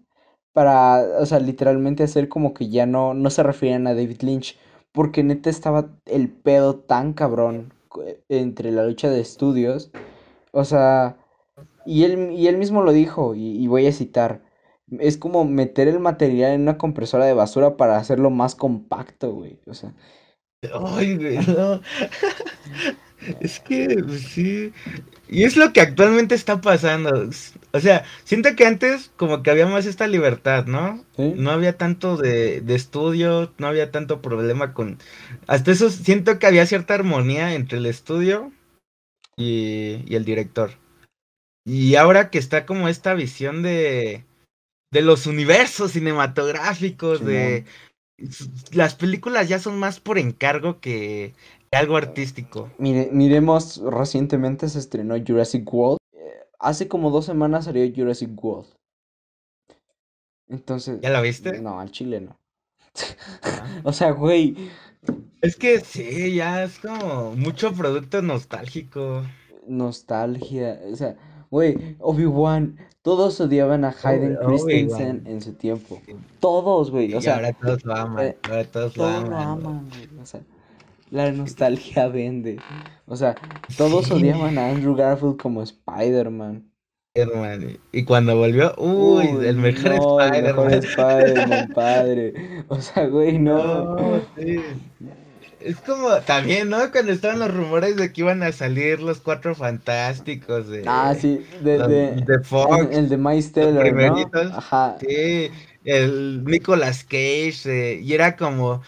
[0.52, 4.58] para, o sea, literalmente hacer como que ya no, no se referían a David Lynch,
[4.92, 9.90] porque neta estaba el pedo tan cabrón co- entre la lucha de estudios,
[10.52, 11.16] o sea,
[11.86, 14.42] y él, y él mismo lo dijo, y, y voy a citar,
[14.98, 19.60] es como meter el material en una compresora de basura para hacerlo más compacto, güey,
[19.66, 19.94] o sea,
[20.74, 21.80] Ay, güey, no.
[23.40, 24.72] Es que, pues, sí.
[25.28, 27.30] Y es lo que actualmente está pasando.
[27.72, 31.04] O sea, siento que antes como que había más esta libertad, ¿no?
[31.16, 31.34] ¿sí?
[31.36, 34.98] No había tanto de, de estudio, no había tanto problema con...
[35.46, 38.52] Hasta eso siento que había cierta armonía entre el estudio
[39.36, 40.72] y, y el director.
[41.64, 44.24] Y ahora que está como esta visión de,
[44.90, 47.64] de los universos cinematográficos, de...
[48.72, 51.34] Las películas ya son más por encargo que
[51.72, 52.70] algo artístico.
[52.78, 55.98] Mire, miremos, recientemente se estrenó Jurassic World.
[56.12, 58.68] Eh, hace como dos semanas salió Jurassic World.
[60.48, 61.60] Entonces, ¿Ya la viste?
[61.60, 62.36] no, al chile no.
[63.42, 63.66] Ah.
[63.84, 64.56] O sea, güey,
[65.40, 69.22] Es que sí, ya es como mucho producto nostálgico.
[69.66, 71.16] Nostalgia, o sea,
[71.50, 76.02] güey, Obi-Wan, todos odiaban a Hayden Obi- Christensen en su tiempo.
[76.40, 78.26] Todos, güey, o y sea, ahora todos lo aman.
[78.26, 79.48] eh, ahora todos lo todos lo aman.
[79.60, 80.40] aman, güey, o sea,
[81.10, 82.58] la nostalgia vende.
[83.06, 83.34] O sea,
[83.76, 84.12] todos Sí.
[84.14, 86.64] odiaban a Andrew Garfield como Spider-Man.
[87.14, 87.66] Hermano.
[87.92, 91.22] Y cuando volvió, uy, el mejor no, el mejor Spider-Man.
[91.32, 92.64] Spider-Man, padre.
[92.68, 93.96] O sea, güey, no.
[93.96, 94.60] No, sí.
[95.58, 96.90] Es como también, ¿no?
[96.90, 101.44] Cuando estaban los rumores de que iban a salir los cuatro fantásticos de, Ah, sí,
[101.62, 102.78] de, los- de, de Fox.
[102.78, 103.80] el, el de Miles Teller, ¿no?
[103.80, 104.52] primeritos.
[104.54, 104.96] Ajá.
[105.00, 105.50] Sí,
[105.84, 107.60] el Nicolas Cage.
[107.66, 108.80] eh, y era como.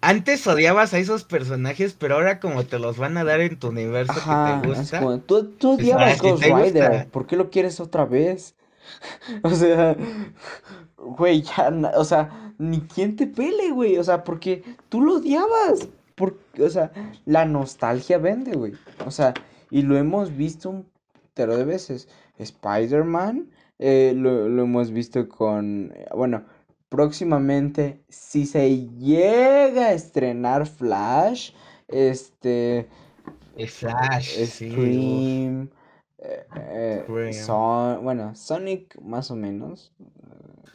[0.00, 3.68] Antes odiabas a esos personajes, pero ahora como te los van a dar en tu
[3.68, 5.00] universo Ajá, que te gusta.
[5.00, 7.06] como, tú, tú pues, odiabas sí Ghost Rider, gusta.
[7.10, 8.54] ¿por qué lo quieres otra vez?
[9.42, 9.96] O sea,
[10.96, 15.88] güey, ya, o sea, ni quien te pele, güey, o sea, porque tú lo odiabas,
[16.14, 16.92] porque, o sea,
[17.24, 19.34] la nostalgia vende, güey, o sea,
[19.70, 20.86] y lo hemos visto un
[21.34, 26.44] tero de veces, Spider-Man, eh, lo, lo hemos visto con, bueno,
[26.96, 31.50] próximamente, si se llega a estrenar Flash,
[31.88, 32.88] este...
[33.68, 34.72] Flash, sí, uf.
[34.72, 35.68] Scream,
[36.18, 37.32] eh, eh.
[37.34, 39.92] Son- bueno, Sonic más o menos.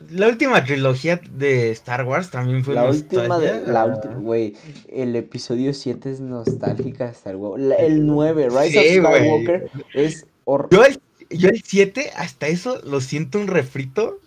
[0.09, 4.55] La última trilogía de Star Wars también fue La última de, la última, güey,
[4.89, 7.57] el episodio 7 es nostálgica hasta el huevo.
[7.57, 9.05] El 9, Rise Sí, of.
[9.05, 14.17] Skywalker, es hor- Yo el, yo el 7, hasta eso lo siento un refrito,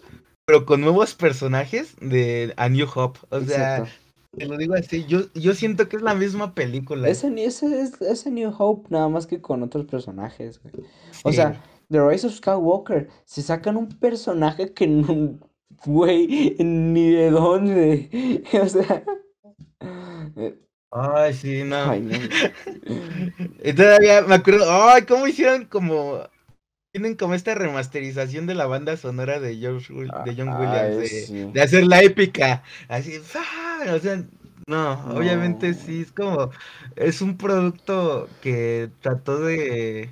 [0.46, 3.18] pero con nuevos personajes de A New Hope.
[3.30, 3.94] O sea, Exacto.
[4.36, 7.08] te lo digo así, yo, yo siento que es la misma película.
[7.08, 10.74] Ese, ese, es- ese New Hope, nada más que con otros personajes, güey.
[11.24, 15.38] O sea, The Rise of Skywalker, se sacan un personaje que no,
[15.86, 18.42] güey, ni de dónde.
[18.62, 19.04] O sea,
[20.96, 21.76] Ay, sí, no.
[21.90, 22.16] ay, no.
[23.64, 26.20] Y todavía me acuerdo, ay, cómo hicieron como...
[26.94, 31.08] Tienen como esta remasterización de la banda sonora de, George de John Ay, Williams, de,
[31.08, 31.50] sí.
[31.52, 33.42] de hacer la épica, así, ¡fa!
[33.92, 34.22] o sea,
[34.68, 35.18] no, No.
[35.18, 36.50] obviamente sí, es como,
[36.94, 40.08] es un producto que trató de,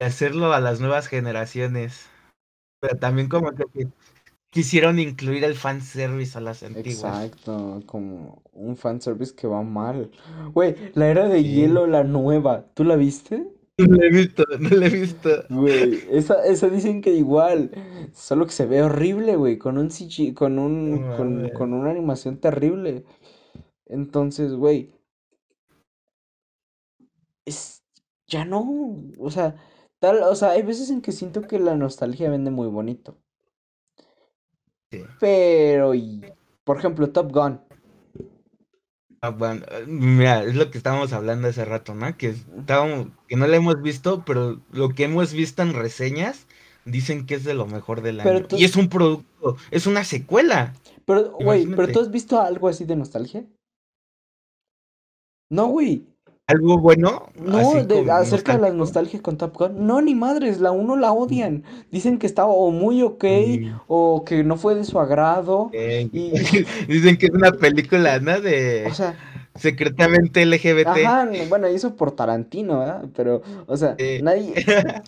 [0.00, 2.08] de hacerlo a las nuevas generaciones,
[2.78, 3.88] pero también como que que
[4.50, 7.24] quisieron incluir el fanservice a las antiguas.
[7.24, 10.12] Exacto, como un fanservice que va mal.
[10.52, 11.50] Güey, la era de Sí.
[11.50, 13.48] hielo, la nueva, ¿tú la viste?
[13.78, 15.30] No lo he visto, no lo he visto.
[15.50, 17.70] Güey, esa, esa dicen que igual,
[18.12, 21.52] solo que se ve horrible, güey, con un CG, con un, No con, mames.
[21.52, 23.04] con una animación terrible.
[23.86, 24.92] Entonces, güey,
[27.44, 27.82] es,
[28.26, 28.64] ya no,
[29.18, 29.56] o sea,
[30.00, 33.18] tal, o sea, hay veces en que siento que la nostalgia vende muy bonito.
[34.90, 35.04] Sí.
[35.20, 36.22] Pero, y,
[36.64, 37.60] por ejemplo, Top Gun.
[39.26, 42.16] Ah, bueno, mira, es lo que estábamos hablando hace rato, ¿no?
[42.16, 46.46] Que estábamos, que no la hemos visto, pero lo que hemos visto en reseñas
[46.84, 48.46] dicen que es de lo mejor del Pero año.
[48.46, 50.74] tú- Y es un producto, es una secuela.
[51.04, 53.44] Pero, güey, ¿pero tú has visto algo así de nostalgia?
[55.50, 56.06] No, güey.
[56.48, 57.32] Algo bueno.
[57.34, 58.74] No, de- acerca de la nostálgico.
[58.76, 59.84] nostalgia con Top Gun.
[59.86, 61.64] No, ni madres, la uno la odian.
[61.90, 63.80] Dicen que estaba o muy ok Mm.
[63.88, 65.70] o que no fue de su agrado.
[65.72, 66.30] Eh, Y,
[66.88, 68.40] Dicen que es una película, ¿no?
[68.40, 69.16] De o sea,
[69.56, 70.86] secretamente LGBT.
[71.04, 73.04] ajá, bueno, hizo por Tarantino, ¿verdad?
[73.16, 74.54] Pero, o sea, nadie,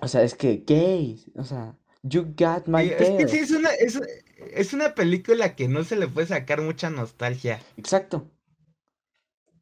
[0.00, 3.50] o sea, es que gays, o sea, you got my Sí, es que sí, es
[3.52, 4.00] una, es,
[4.52, 7.60] es una película que no se le puede sacar mucha nostalgia.
[7.76, 8.26] Exacto.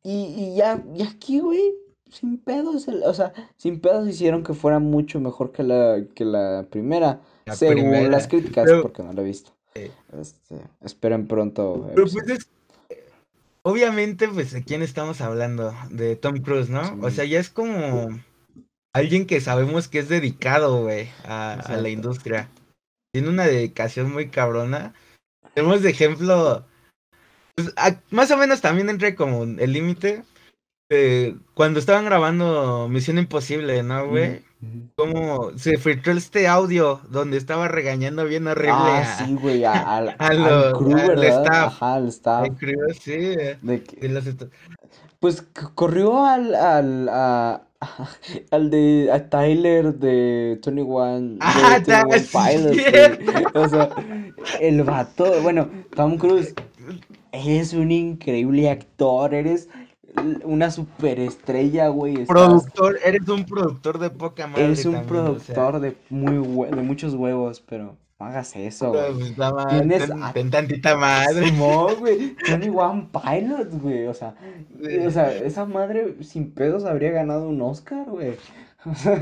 [0.04, 1.74] Y, y ya, y aquí, güey,
[2.10, 6.24] sin pedos, el- o sea, sin pedos hicieron que fuera mucho mejor que la, que
[6.24, 8.08] la primera, La según primera.
[8.08, 9.52] las críticas, Pero- porque no la he visto.
[9.74, 9.90] Sí.
[10.20, 11.86] Este, esperen pronto.
[11.94, 12.48] Pero pues es.
[13.64, 15.72] Obviamente, pues, ¿de quién estamos hablando?
[15.90, 16.84] De Tom Cruise, ¿no?
[16.84, 16.92] Sí.
[17.00, 18.08] O sea, ya es como
[18.92, 22.48] alguien que sabemos que es dedicado, güey, a, a la industria.
[23.14, 24.94] Tiene una dedicación muy cabrona.
[25.54, 26.64] Tenemos de ejemplo.
[27.54, 30.22] Pues, a- más o menos también entra como el límite.
[31.54, 34.42] cuando estaban grabando Misión Imposible, ¿no, güey?
[34.60, 34.88] Ujú.
[34.94, 40.10] Como se filtró este audio donde estaba regañando bien horrible Ah, a, sí, güey, al,
[40.18, 41.66] a al crew, al staff.
[41.72, 42.42] Ajá, al staff.
[42.44, 43.36] al crew, sí.
[43.62, 44.24] De que- los
[45.18, 45.42] Pues
[45.74, 47.62] corrió al, al, a-
[48.50, 53.32] al de a Tyler de 21, de Ah, 21 ta- sí, Pilots, cierto.
[53.32, 53.44] güey.
[53.64, 53.88] O sea,
[54.60, 56.54] el vato, bueno, Tom Cruise,
[57.32, 59.68] eres un increíble actor, eres
[60.44, 62.12] una superestrella, güey.
[62.20, 65.96] estás- productor, eres un productor de poca madre eres un también, o sea, productor de
[66.10, 69.34] muy de muchos huevos, pero No hagas eso, Pero, güey.
[69.34, 71.50] pues, Tienes ten, a- ten tantita madre.
[71.50, 72.36] No, güey.
[72.46, 74.06] Tony One Pilots, güey.
[74.06, 74.36] O sea,
[74.80, 74.98] Sí.
[74.98, 78.36] o sea, esa madre sin pedos habría ganado un Oscar, güey.
[78.84, 79.18] O sea,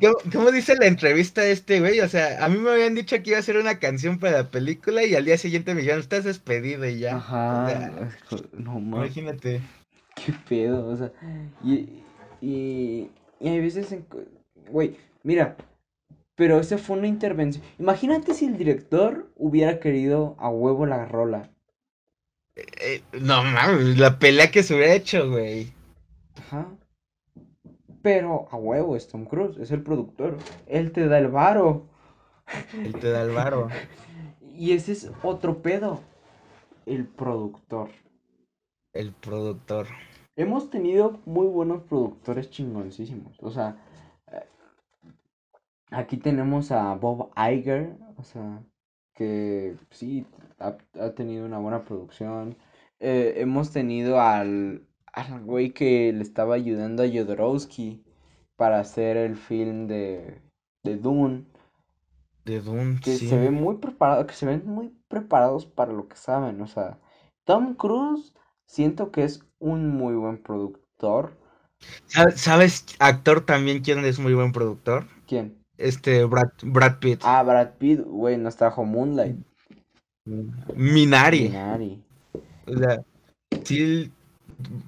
[0.00, 2.00] ¿Cómo, cómo dice la entrevista este güey?
[2.00, 4.50] O sea, a mí me habían dicho que iba a hacer una canción para la
[4.50, 7.16] película y al día siguiente me dijeron, estás despedido y ya.
[7.16, 7.66] O ajá.
[7.66, 8.08] sea,
[8.52, 9.16] No mames.
[9.16, 9.60] imagínate.
[10.16, 11.12] Qué pedo, o sea.
[11.62, 12.02] Y,
[12.40, 14.06] y, y hay veces en.
[14.70, 15.56] Güey, mira.
[16.36, 17.64] Pero esa fue una intervención.
[17.78, 21.50] Imagínate si el director hubiera querido a huevo la rola.
[22.56, 25.72] Eh, no mames, la pelea que se hubiera hecho, güey.
[26.36, 26.68] Ajá.
[28.04, 30.36] Pero a huevo es Tom Cruise, es el productor.
[30.66, 31.86] Él te da el varo.
[32.74, 33.68] Él te da el varo.
[34.56, 36.00] Y ese es otro pedo.
[36.86, 37.88] El productor.
[38.92, 39.86] El productor.
[40.36, 43.36] Hemos tenido muy buenos productores chingoncísimos.
[43.40, 43.82] O sea,
[44.30, 44.44] eh,
[45.90, 48.62] aquí tenemos a Bob Iger, o sea,
[49.14, 50.26] que sí,
[50.60, 52.56] ha, ha tenido una buena producción.
[53.00, 58.04] Eh, hemos tenido al, al güey que le estaba ayudando a Jodorowsky
[58.56, 60.40] para hacer el film de,
[60.84, 61.44] de Dune,
[62.44, 63.28] De Dune, que sí.
[63.28, 66.60] se ve muy preparado, que se ven muy preparados para lo que saben.
[66.60, 66.98] O sea,
[67.44, 68.34] Tom Cruise
[68.66, 71.36] siento que es un muy buen productor.
[72.06, 75.06] ¿Sabes- ¿Sabes, actor también quién es muy buen productor?
[75.26, 75.58] ¿Quién?
[75.76, 77.20] Este, Brad, Brad Pitt.
[77.24, 79.36] Ah, Brad Pitt, güey, nos trajo Moonlight.
[80.74, 81.48] Minari.
[81.48, 82.02] Minari.
[82.66, 83.04] O sea,
[83.64, 84.10] sí,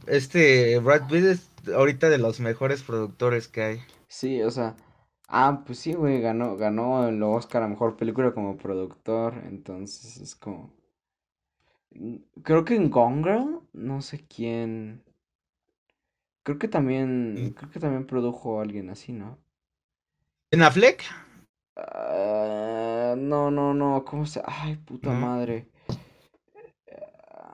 [0.07, 3.81] este Brad Pitt es ahorita de los mejores productores que hay.
[4.09, 4.77] Sí, o sea.
[5.29, 9.35] Ah, pues sí, güey, ganó, ganó el Oscar a mejor película como productor.
[9.47, 10.73] Entonces es como.
[11.91, 15.03] Mm, Creo que en Gone Girl, no sé quién.
[16.45, 17.55] Creo que también.
[17.57, 19.39] Creo que también produjo alguien así, ¿no?
[20.53, 21.03] ¿En Affleck?
[21.77, 24.41] Ah, no, no, no, ¿cómo se?
[24.45, 25.21] Ay, puta ¿No?
[25.21, 25.69] madre.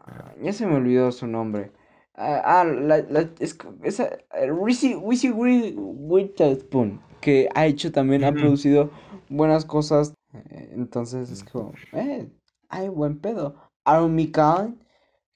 [0.06, 1.72] Ah, ya se me olvidó su nombre.
[2.14, 4.04] Ah, ah, la, la, es, esa,
[4.34, 8.90] eh, Reese Reese Wi- Witherspoon, que ha hecho también, ha producido
[9.30, 10.12] buenas cosas.
[10.34, 12.28] eh, Entonces es como, eh,
[12.68, 13.54] hay buen pedo.
[13.84, 14.74] Aaron Mikael,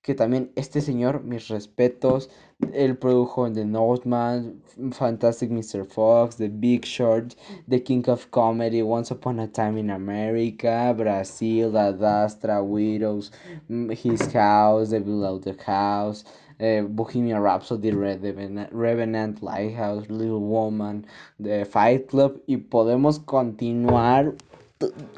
[0.03, 2.31] que también este señor, mis respetos,
[2.73, 4.63] él produjo The Northman,
[4.93, 5.85] Fantastic Mr.
[5.85, 7.35] Fox, The Big Short,
[7.69, 13.33] The King of Comedy, Once Upon a Time in America, Brasil, Ad Astra, Widows,
[13.69, 16.25] mm, His House, The Below the House,
[16.59, 21.07] eh, Bohemian Rhapsody, Revenant, Revenant, Lighthouse, Little Woman,
[21.43, 24.35] The Fight Club, y podemos continuar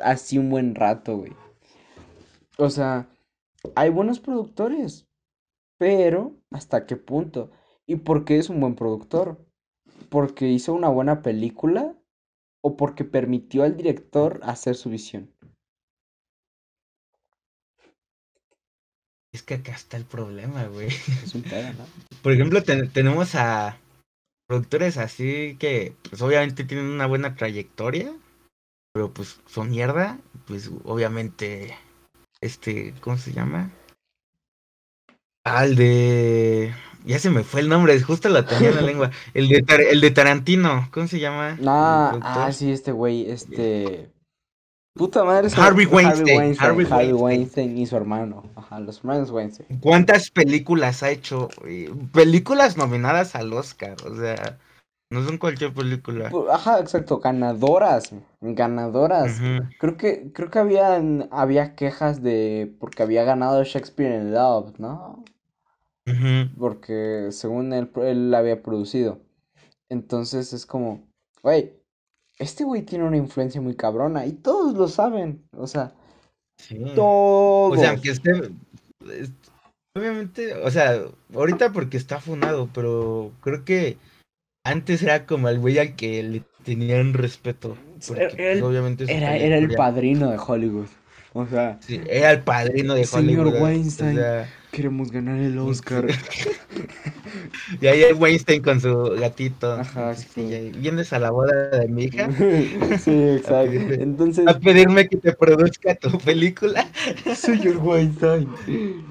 [0.02, 1.32] así un buen rato, güey.
[2.58, 3.08] O sea,
[3.74, 5.06] hay buenos productores,
[5.78, 7.50] pero ¿hasta qué punto?
[7.86, 9.44] ¿Y por qué es un buen productor?
[10.10, 11.96] ¿Porque hizo una buena película
[12.60, 15.32] o porque permitió al director hacer su visión?
[19.32, 20.88] Es que acá está el problema, güey.
[20.88, 21.86] Es un pedo, ¿no?
[22.22, 23.78] Por ejemplo, ten- tenemos a
[24.48, 28.12] productores así que, pues obviamente tienen una buena trayectoria,
[28.92, 30.18] pero pues son mierda.
[30.46, 31.76] Pues obviamente,
[32.40, 33.70] este, ¿cómo se llama?
[35.44, 36.74] Al de...
[37.04, 39.10] Ya se me fue el nombre, justo lo tenía en la lengua.
[39.34, 41.58] El de, Tar- el de Tarantino, ¿cómo se llama?
[41.64, 44.10] Ah, ah, sí, este güey, este...
[44.98, 47.22] Puta madre, Harvey Weinstein, Harvey Weinstein, Harvey Harvey Weinstein.
[47.22, 48.42] Weinstein y su hermano.
[48.56, 49.78] Ajá, los hermanos Weinstein.
[49.80, 51.48] ¿Cuántas películas ha hecho?
[51.60, 51.88] güey?
[52.12, 54.58] Películas nominadas al Oscar, o sea,
[55.10, 56.30] no son cualquier película.
[56.50, 59.40] Ajá, exacto, ganadoras, ganadoras.
[59.78, 65.24] Creo que, creo que había, había quejas de porque había ganado Shakespeare in Love, ¿no?
[66.58, 69.20] Porque según él, él la había producido.
[69.88, 71.08] Entonces es como,
[71.42, 71.77] güey,
[72.38, 75.42] este güey tiene una influencia muy cabrona y todos lo saben.
[75.56, 75.92] O sea,
[76.60, 76.78] Sí.
[76.94, 77.76] todos.
[77.76, 78.32] O sea, aunque esté.
[79.12, 79.30] es-
[79.96, 81.02] Obviamente, o sea,
[81.34, 83.96] ahorita porque está funado, pero creo que
[84.64, 87.76] antes era como el güey al que le tenían respeto.
[88.06, 90.86] Porque, Era- pues, era- obviamente Era, era el padrino de Hollywood.
[91.32, 93.60] O sea, Sí, era el padrino de Señor Hollywood.
[93.60, 94.14] o Weinstein.
[94.16, 96.06] sea, queremos ganar el Oscar.
[97.80, 99.72] y ahí el Weinstein con su gatito.
[99.72, 102.28] Ajá, Sí, ¿Vienes a la boda de mi hija?
[102.98, 103.94] Sí, exacto.
[103.94, 106.86] Entonces, A pedirme que te produzca tu película.
[107.34, 108.48] señor Weinstein,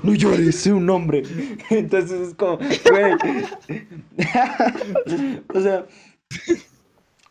[0.03, 1.23] no llores, sé un hombre.
[1.69, 3.13] Entonces es como, güey.
[5.53, 5.85] o sea,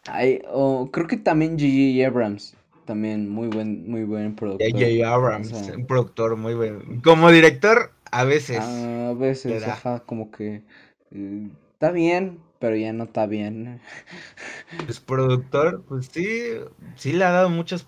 [0.08, 2.06] hay, o creo que también J.J.
[2.06, 2.54] Abrams,
[2.84, 4.70] también muy buen, muy buen productor.
[4.70, 5.12] J.J.
[5.12, 6.80] Abrams, O sea, un productor muy bueno.
[7.02, 7.90] Como director,
[8.20, 8.92] a veces.
[9.10, 10.64] a veces, ajá, como que
[11.10, 13.80] eh, está bien, pero ya no está bien.
[14.84, 16.48] Pues productor, pues sí,
[16.96, 17.82] sí le ha dado muchos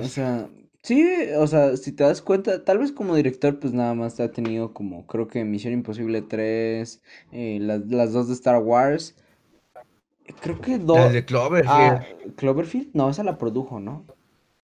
[0.00, 0.08] O productos.
[0.08, 0.50] sea,
[0.82, 1.04] sí,
[1.38, 4.72] o sea, si te das cuenta, tal vez como director, pues nada más ha tenido
[4.74, 7.02] como, creo que Misión Imposible 3,
[7.32, 9.16] eh, las, las dos de Star Wars.
[10.40, 11.12] Creo que dos.
[11.12, 11.24] de
[11.64, 14.04] Ah, Cloverfield, Cloverfield, no, esa la produjo, ¿no?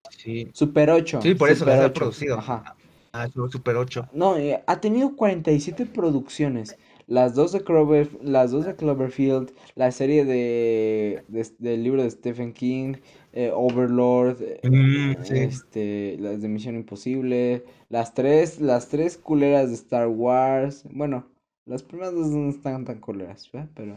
[0.09, 0.53] sí.
[0.53, 2.37] Super 8, Sí, por eso Super las ha 8, producido.
[2.37, 2.75] ajá.
[3.13, 4.07] Ah, su- Super 8.
[4.11, 6.77] No, eh, ha tenido 47 producciones.
[7.07, 12.11] Las dos de Clover, las dos de Cloverfield, la serie de, de- del libro de
[12.11, 12.95] Stephen King,
[13.33, 15.35] eh, Overlord, eh, Mm, sí.
[15.47, 20.83] este, las de Misión Imposible, las tres, las tres culeras de Star Wars.
[20.91, 21.27] Bueno,
[21.65, 23.69] las primeras dos no están tan culeras, ¿verdad?
[23.75, 23.95] Pero,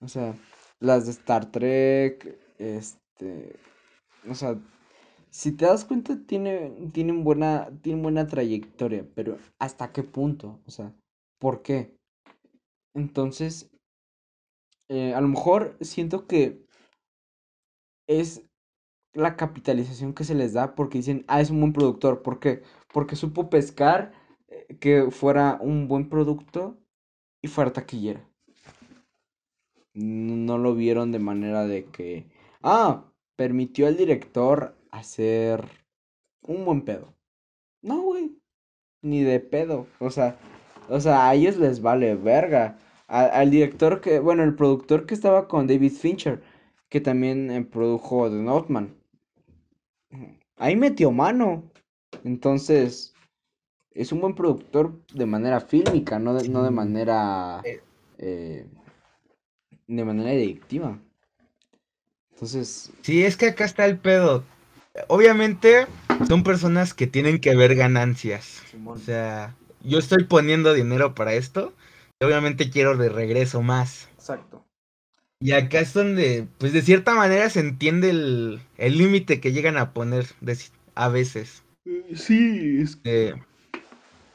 [0.00, 0.34] o sea,
[0.80, 3.56] las de Star Trek, este,
[4.28, 4.56] o sea,
[5.34, 10.60] si te das cuenta, tiene, tienen buena, tienen buena trayectoria, pero ¿hasta qué punto?
[10.64, 10.94] O sea,
[11.40, 11.92] ¿por qué?
[12.94, 13.68] Entonces,
[14.88, 16.64] eh, a lo mejor siento que
[18.06, 18.44] es
[19.12, 22.22] la capitalización que se les da porque dicen, ah, es un buen productor.
[22.22, 22.62] ¿Por qué?
[22.92, 24.12] Porque supo pescar
[24.46, 26.78] eh, que fuera un buen producto
[27.42, 28.24] y fuera taquillera.
[29.94, 32.28] No lo vieron de manera de que,
[32.62, 35.64] ah, permitió al director hacer
[36.42, 37.12] un buen pedo.
[37.82, 38.38] No, güey.
[39.02, 39.86] Ni de pedo.
[39.98, 40.38] O sea,
[40.88, 42.78] o sea, a ellos les vale verga.
[43.08, 46.42] A- al director que, bueno, el productor que estaba con David Fincher,
[46.88, 48.94] que también eh, produjo The Northman.
[50.56, 51.64] Ahí metió mano.
[52.22, 53.12] Entonces,
[53.90, 57.80] es un buen productor de manera fílmica, no de, no de manera, Eh,
[58.18, 58.66] eh,
[59.86, 60.98] de manera directiva.
[62.32, 64.44] Entonces, Sí, es que acá está el pedo.
[65.08, 65.86] Obviamente
[66.28, 68.62] son personas que tienen que ver ganancias.
[68.86, 71.72] O sea, yo estoy poniendo dinero para esto
[72.20, 74.08] y obviamente quiero de regreso más.
[74.14, 74.64] Exacto.
[75.40, 79.76] Y acá es donde, pues de cierta manera se entiende el el límite que llegan
[79.76, 80.56] a poner de
[80.94, 81.62] a veces.
[82.14, 83.34] Sí, es Eh,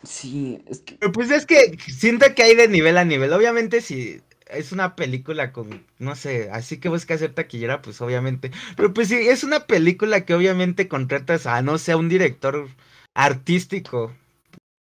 [0.04, 0.96] Sí, es que...
[0.96, 3.34] pero pues es que siento que hay de nivel a nivel.
[3.34, 8.52] Obviamente si es una película con, no sé, así que busca ser taquillera, pues obviamente.
[8.76, 12.68] Pero pues sí, es una película que obviamente contratas a, no sé, a un director
[13.16, 14.16] artístico.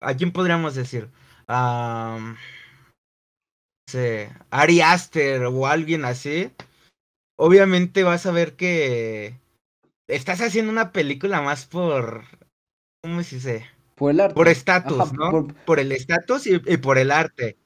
[0.02, 1.10] ¿A quién podríamos decir?
[1.48, 6.52] A, no sé, Ari Aster o alguien así.
[7.38, 9.36] Obviamente vas a ver que
[10.08, 12.24] estás haciendo una película más por,
[13.04, 13.68] ¿cómo se dice?
[13.96, 14.52] Por el Por arte.
[14.52, 15.32] estatus, Ajá, ¿no?
[15.32, 17.58] por- Por el estatus y, y por el arte.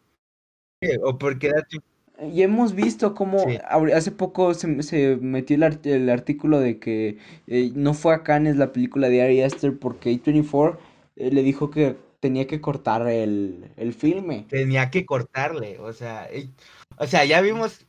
[1.03, 1.81] O porque date-
[2.21, 3.57] Y hemos visto cómo Sí.
[3.93, 7.17] hace poco se, se metió el, art- el artículo de que
[7.47, 10.77] eh, no fue a Cannes la película de Ari Aster porque A24
[11.15, 14.45] eh, le dijo que tenía que cortar el, el filme.
[14.49, 16.51] tenía que cortarle, o sea, y-
[16.97, 17.85] o sea, ya vimos,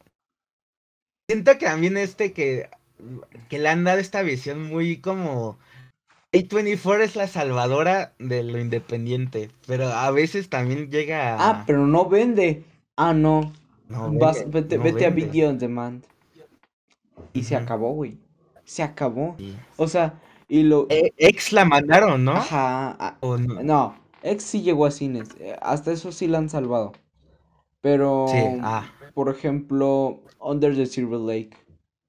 [1.29, 2.71] siento que también este que,
[3.49, 5.59] que le han dado esta visión muy como,
[6.33, 11.67] A24 es la salvadora de lo independiente, pero a veces también llega Ah, a...
[11.67, 12.65] pero no vende.
[12.97, 13.53] Ah, no.
[13.93, 15.11] No Vas, vende, vete no vete a.
[15.11, 16.05] Video on Demand.
[17.33, 18.19] Y se acabó, güey.
[18.65, 19.35] Se acabó.
[19.39, 19.57] Sí.
[19.77, 20.87] O sea, y lo...
[20.91, 22.33] E- Ex la mandaron, ¿no?
[22.33, 23.17] Ajá.
[23.21, 23.63] ¿O no?
[23.63, 25.29] No, X sí llegó a cines.
[25.39, 26.93] eh, Hasta eso sí la han salvado.
[27.81, 28.87] Pero, Sí, ah.
[29.15, 31.57] por ejemplo, Under the Silver Lake.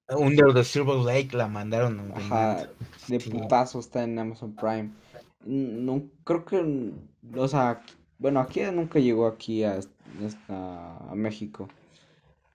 [0.10, 2.68] Under the Silver Lake la mandaron on Ajá,
[3.08, 3.30] de Sí.
[3.30, 4.92] putazo está en Amazon Prime.
[5.46, 6.92] No, creo que,
[7.36, 7.82] o sea,
[8.20, 9.80] bueno, aquí nunca llegó aquí a,
[10.50, 11.68] a, a México.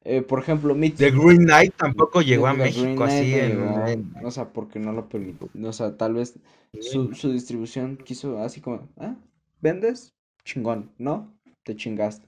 [0.05, 4.49] Eh, por ejemplo, The Green Knight tampoco llegó a México así no en, o sea,
[4.49, 6.39] porque no lo permitió, o sea, tal vez
[6.81, 9.17] su, su distribución quiso así como, ¿ah?
[9.61, 10.15] ¿Vendes?
[10.45, 11.35] Chingón, ¿no?
[11.65, 12.27] Te chingaste.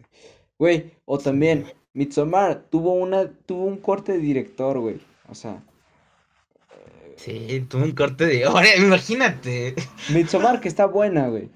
[0.58, 1.64] Güey, o también,
[1.94, 5.62] Midsommar tuvo una, tuvo un corte de director, güey, o sea,
[7.16, 9.74] Sí, tuvo un corte de hora, imagínate.
[10.12, 11.50] Midsommar que está buena, güey.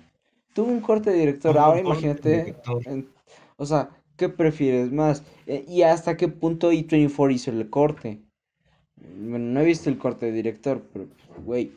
[0.53, 2.83] Tuvo un corte de director, ahora imagínate, director.
[2.87, 3.09] en-
[3.64, 5.24] o sea, ¿qué prefieres más?
[5.46, 8.20] Eh, ¿Y hasta qué punto E24 hizo el corte?
[8.96, 11.08] Bueno, no he visto el corte de director, pero,
[11.44, 11.72] güey,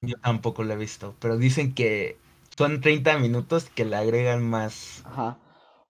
[0.00, 2.18] Yo tampoco lo he visto, pero dicen que
[2.56, 5.38] son 30 minutos que le agregan más, ajá.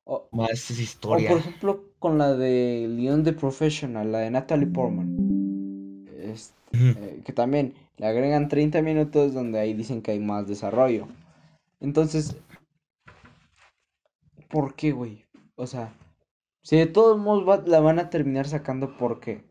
[0.04, 0.70] O, más
[1.08, 1.38] o por historia.
[1.38, 6.96] ejemplo, con la de Leon the Professional, la de Natalie Portman, es- Ujú.
[6.96, 11.08] eh, que también le agregan 30 minutos donde ahí dicen que hay más desarrollo.
[11.80, 12.36] Entonces,
[14.48, 15.24] ¿por qué, güey?
[15.56, 15.92] O sea,
[16.62, 19.42] si de todos modos va- la van a terminar sacando, ¿por qué?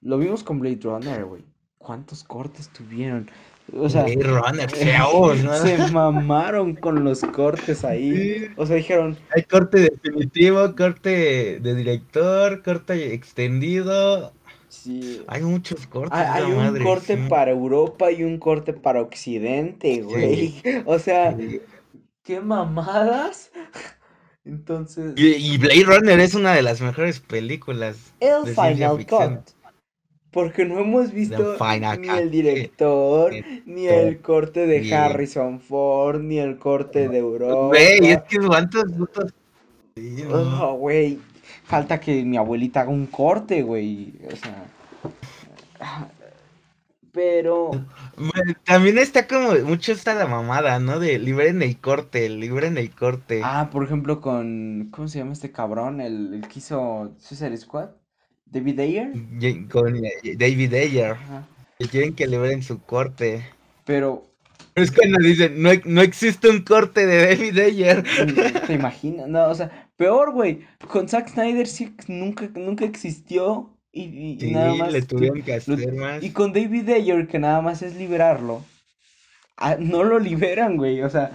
[0.00, 1.44] Lo vimos con Blade Runner, güey.
[1.78, 3.30] ¿Cuántos cortes tuvieron?
[3.76, 5.54] O sea, Blade Runner, feos, ¿no?
[5.56, 8.48] se mamaron con los cortes ahí.
[8.56, 14.32] O sea, dijeron, Hay corte definitivo, corte de director, corte extendido.
[14.68, 16.18] sí, Hay muchos cortes.
[16.18, 17.22] hay, hay un madre, corte sí.
[17.28, 20.54] para Europa y un corte para Occidente, güey.
[20.86, 21.60] O sea, Sí.
[22.28, 23.50] Qué mamadas.
[24.44, 28.12] Entonces, Y, y Blade Runner es una de las mejores películas.
[28.20, 29.36] el de Final ficción.
[29.36, 29.48] Cut.
[30.30, 32.18] Porque no hemos visto ni Cut.
[32.18, 33.32] el director,
[33.64, 37.68] ni el corte de Harrison Ford, ni el corte de Europa.
[37.68, 39.32] Güey, es que cuántos putos.
[40.30, 41.18] Oh, güey.
[41.64, 44.12] Falta que mi abuelita haga un corte, güey.
[44.30, 46.12] O sea.
[47.12, 47.70] Pero.
[48.16, 50.98] Bueno, También está como mucho esta la mamada, ¿no?
[51.00, 53.40] De liberen el corte, liberen el corte.
[53.42, 54.88] Ah, por ejemplo, con.
[54.90, 56.00] ¿Cómo se llama este cabrón?
[56.00, 57.90] El, el que hizo Suicide Squad.
[58.50, 59.12] David Ayer.
[59.70, 61.46] Con eh, David Ayer, Ajá.
[61.78, 63.44] que quieren que liberen su corte.
[63.84, 64.24] Pero.
[64.74, 68.04] Pero es cuando dicen, no, no existe un corte de David Ayer.
[68.66, 69.28] ¿Te imaginas?
[69.28, 70.66] No, o sea, peor, güey.
[70.88, 73.77] Con Zack Snyder sí nunca, nunca existió.
[73.98, 74.92] Y, y- y Sí, nada más.
[74.92, 76.22] le tu- tuvieron que lo- hacer más.
[76.22, 78.64] Y con David Ayer, que nada más es liberarlo,
[79.56, 81.02] ah, no lo liberan, güey.
[81.02, 81.32] O sea,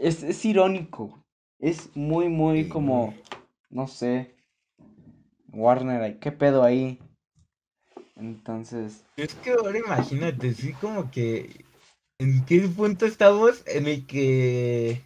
[0.00, 1.22] es, es irónico.
[1.58, 2.68] Es muy, muy Sí.
[2.68, 3.14] como,
[3.70, 4.34] no sé,
[5.52, 6.98] Warner, ¿qué pedo ahí?
[8.16, 11.64] Entonces, Es que ahora imagínate, sí, como que.
[12.18, 15.02] ¿En qué punto estamos en el que.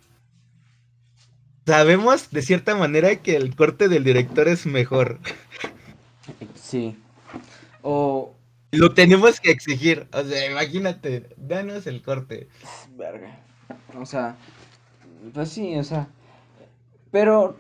[1.70, 5.20] Sabemos de cierta manera que el corte del director es mejor.
[6.56, 6.96] sí.
[7.80, 8.34] O,
[8.72, 10.08] Lo tenemos que exigir.
[10.12, 12.48] O sea, imagínate, danos el corte.
[12.96, 13.38] verga.
[13.96, 14.36] O sea,
[15.32, 16.08] pues sí, o sea,
[17.12, 17.56] pero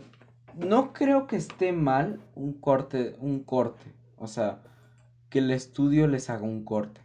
[0.56, 3.92] no creo que esté mal un corte, un corte.
[4.16, 4.60] O sea,
[5.28, 7.00] que el estudio les haga un corte.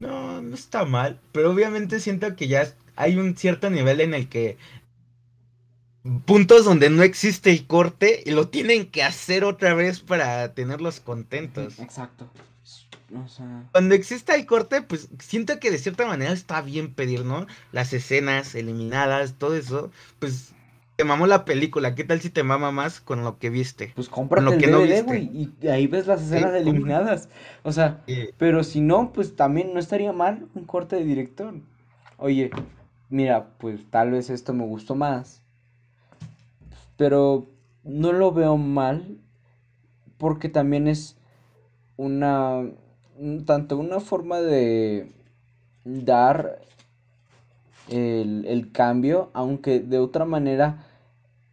[0.00, 2.66] No, no está mal, pero obviamente siento que ya
[2.96, 4.58] hay un cierto nivel en el que
[6.26, 11.00] puntos donde no existe el corte y lo tienen que hacer otra vez para tenerlos
[11.00, 11.78] contentos.
[11.78, 12.28] Exacto.
[13.14, 17.24] O sea, Cuando exista el corte, pues siento que de cierta manera está bien pedir,
[17.24, 17.46] ¿no?
[17.72, 20.54] Las escenas eliminadas, todo eso, pues
[20.96, 23.94] te mamó la película, ¿qué tal si te mama más con lo que viste?
[23.94, 25.02] pues cómprate lo el que no DVD, viste.
[25.02, 27.28] güey, y ahí ves las escenas eliminadas.
[27.62, 28.04] O sea,
[28.36, 31.54] pero si no, pues también no estaría mal un corte de director.
[32.16, 32.50] Oye,
[33.08, 35.42] mira, pues tal vez esto me gustó más.
[36.98, 37.46] Pero
[37.84, 39.18] no lo veo mal
[40.18, 41.16] porque también es
[41.96, 42.58] una
[43.18, 45.12] un- tanto una forma de
[45.84, 46.60] dar
[47.88, 50.84] el, el cambio, aunque de otra manera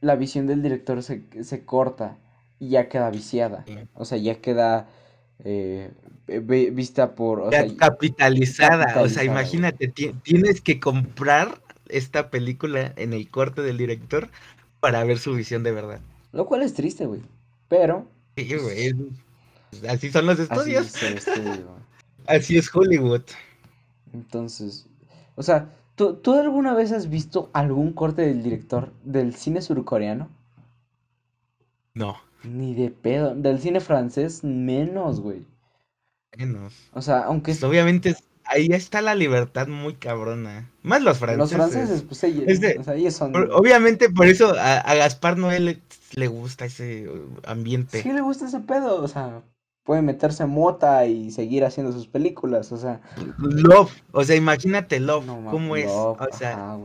[0.02, 2.18] la visión del director se, se corta
[2.60, 3.66] y ya queda viciada.
[3.96, 4.88] O sea, ya queda
[5.44, 5.92] eh,
[6.28, 7.40] vista por...
[7.42, 13.62] O sea, capitalizada, o sea, imagínate, ti- tienes que comprar esta película en el corte
[13.62, 14.30] del director
[14.86, 16.00] para ver su visión de verdad.
[16.32, 17.22] lo cual es triste, güey.
[17.68, 18.08] Pero...
[18.38, 18.88] Sí, güey,
[19.72, 21.68] es- así son los Así estudios, es el estudio,
[22.28, 23.24] así es Hollywood.
[24.14, 24.86] Entonces,
[25.36, 30.30] o sea, ¿tú, ¿tú alguna vez has visto algún corte del director del cine surcoreano?
[31.94, 33.34] No, Ni de pedo.
[33.36, 35.46] Del cine francés, menos, güey.
[36.38, 36.74] menos.
[36.94, 40.70] O sea, aunque Pues obviamente es- ahí está la libertad muy cabrona.
[40.84, 41.58] Más los franceses.
[41.58, 43.32] los franceses, pues ellos, Este, ellos son...
[43.32, 45.82] Por- obviamente por eso a, a Gaspar Noé le,
[46.14, 47.10] le gusta ese
[47.46, 48.02] ambiente.
[48.02, 49.42] Sí le gusta ese pedo, o sea,
[49.84, 53.02] puede meterse mota y seguir haciendo sus películas, o sea,
[53.40, 55.86] Love, o sea, imagínate Love, no cómo es.
[55.86, 56.80] Love, O sea, ajá,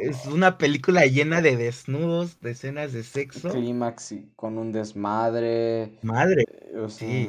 [0.00, 3.50] es una película llena de desnudos, de escenas de sexo.
[3.50, 6.44] clímax y con un desmadre, Madre.
[6.48, 7.28] eh, o sea, Sí.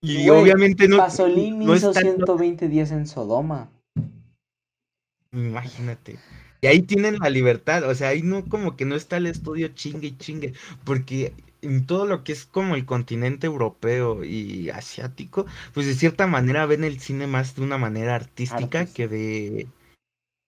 [0.00, 3.68] Y Güey, obviamente no, Pasolini no hizo está- 120 días en Sodoma.
[5.32, 6.18] Imagínate.
[6.60, 9.68] Y ahí tienen la libertad, o sea, ahí no como que no está el estudio
[9.68, 11.32] chingue y chingue, porque
[11.62, 16.66] en todo lo que es como el continente europeo y asiático, pues de cierta manera
[16.66, 19.66] ven el cine más de una manera artística que de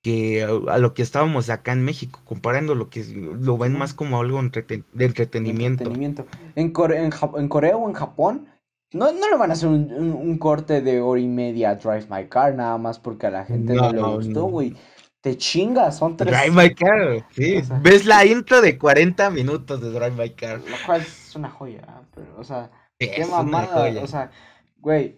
[0.02, 4.18] que a lo que estábamos acá en México, comparando lo que lo ven más como
[4.18, 5.84] algo entreten- de entretenimiento.
[5.84, 6.26] Entretenimiento.
[6.56, 8.46] En, Core- en, en Corea o en Japón,
[8.92, 11.74] no, no le van a hacer un, un- un corte de hora y media a
[11.76, 14.46] Drive My Car nada más porque a la gente no, No, le gustó, no.
[14.46, 14.74] güey.
[15.20, 16.32] Te chingas, son tres.
[16.32, 17.58] Drive My Car, sí.
[17.58, 20.58] O sea- Ves la intro de 40 minutos de Drive My Car.
[20.60, 21.82] Lo cual es una joya,
[22.14, 24.30] pero, o sea, qué es una mamada, o sea,
[24.78, 25.16] güey,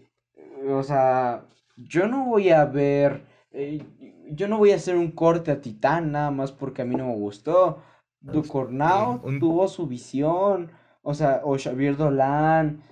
[0.69, 1.45] o sea,
[1.77, 3.85] yo no voy a ver, eh,
[4.31, 7.07] yo no voy a hacer un corte a Titán nada más porque a mí no
[7.07, 7.81] me gustó.
[8.21, 10.71] Ducornau un- tuvo su visión,
[11.03, 12.83] o sea, o Xavier Dolan,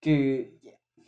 [0.00, 0.58] que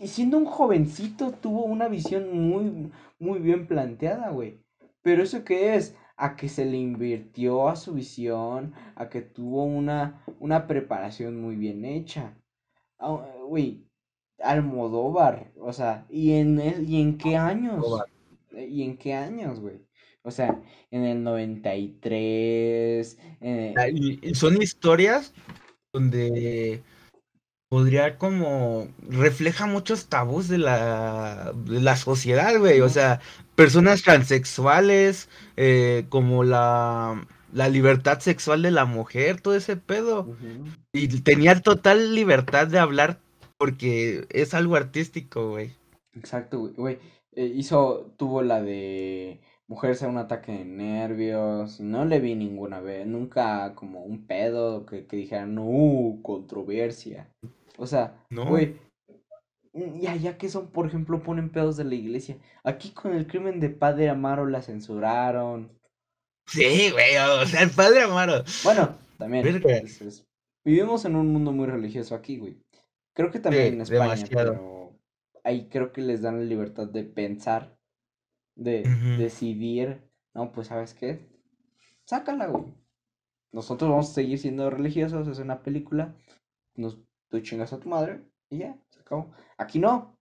[0.04, 4.58] siendo un jovencito tuvo una visión muy, muy bien planteada, güey.
[5.02, 5.96] Pero eso qué es?
[6.16, 11.56] A que se le invirtió a su visión, a que tuvo una, una preparación muy
[11.56, 12.34] bien hecha.
[12.98, 13.84] Ah, Güey,
[14.38, 17.84] Almodóvar, o sea, ¿y en, el- ¿y en qué años?
[18.52, 19.80] ¿Y en qué años, güey?
[20.22, 23.18] O sea, en el 93,
[23.76, 25.32] Ah, eh, y son historias
[25.92, 26.82] donde
[27.72, 32.82] podría como refleja muchos tabús de la, de la sociedad, güey.
[32.82, 33.22] O sea,
[33.54, 40.36] personas transexuales, eh, como la, la libertad sexual de la mujer, todo ese pedo.
[40.92, 43.20] Y tenía total libertad de hablar
[43.56, 45.70] porque es algo artístico, güey.
[46.12, 46.74] Exacto, güey.
[46.74, 46.98] güey,
[47.34, 51.80] eh, hizo, tuvo la de mujeres a un ataque de nervios.
[51.80, 57.30] No le vi ninguna vez, nunca como un pedo que, que dijera, no, controversia.
[57.78, 58.46] O sea, ¿No?
[58.46, 58.78] güey,
[59.72, 62.38] mm, ya, ya que son, por ejemplo, ponen pedos de la iglesia.
[62.64, 65.70] Aquí con el crimen de Padre Amaro la censuraron.
[66.46, 68.42] Sí, güey, o sea, el padre Amaro.
[68.64, 69.62] Bueno, también,
[70.64, 72.58] vivimos en un mundo muy religioso aquí, güey.
[73.14, 74.52] Creo que también Sí, en España, demasiado.
[74.52, 74.98] pero
[75.44, 77.76] ahí creo que les dan la libertad de pensar,
[78.56, 78.82] de
[79.18, 80.02] decidir.
[80.34, 81.28] No, pues, ¿sabes qué?
[82.06, 82.64] Sácala, güey.
[83.52, 86.16] Nosotros vamos a seguir siendo religiosos, es una película.
[86.74, 86.98] Nos,
[87.32, 88.20] tú chingas a tu madre
[88.50, 89.32] y ya, se acabó.
[89.56, 90.14] Aquí no.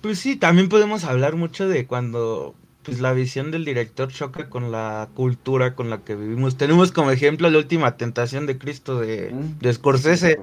[0.00, 4.72] Pues sí, también podemos hablar mucho de cuando pues la visión del director choca con
[4.72, 6.56] la cultura con la que vivimos.
[6.56, 10.38] Tenemos como ejemplo la última tentación de Cristo de, Mm, de Scorsese.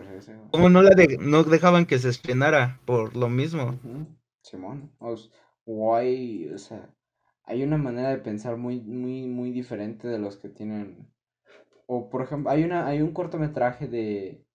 [0.52, 3.78] ¿Cómo no la de- no dejaban que se estrenara por lo mismo?
[4.42, 4.90] Simón.
[5.66, 6.90] O hay, o sea,
[7.44, 11.12] hay una manera de pensar muy, muy, muy diferente de los que tienen.
[11.92, 14.46] O por ejemplo, hay una, hay un cortometraje de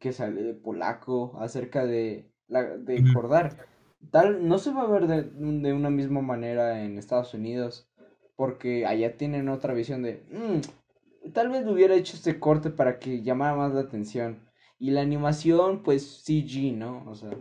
[0.00, 3.66] que sale de polaco acerca de la, de acordar.
[4.10, 7.90] Tal, no se va a ver de, de una misma manera en Estados Unidos,
[8.36, 13.22] porque allá tienen otra visión de, "Mm, tal vez hubiera hecho este corte para que
[13.22, 14.48] llamara más la atención.
[14.78, 17.04] Y la animación, pues CG, ¿no?
[17.06, 17.36] O sea,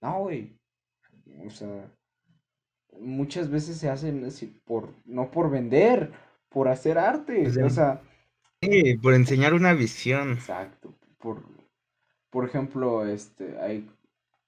[0.00, 0.58] no, güey.
[1.46, 1.92] O sea,
[2.98, 6.12] muchas veces se hacen así por, no por vender,
[6.48, 7.50] por hacer arte.
[7.50, 8.02] sea, O sea,
[8.62, 10.38] sí, por enseñar una visión.
[10.38, 10.94] exacto.
[11.18, 11.42] Por,
[12.30, 13.90] por ejemplo, este, hay,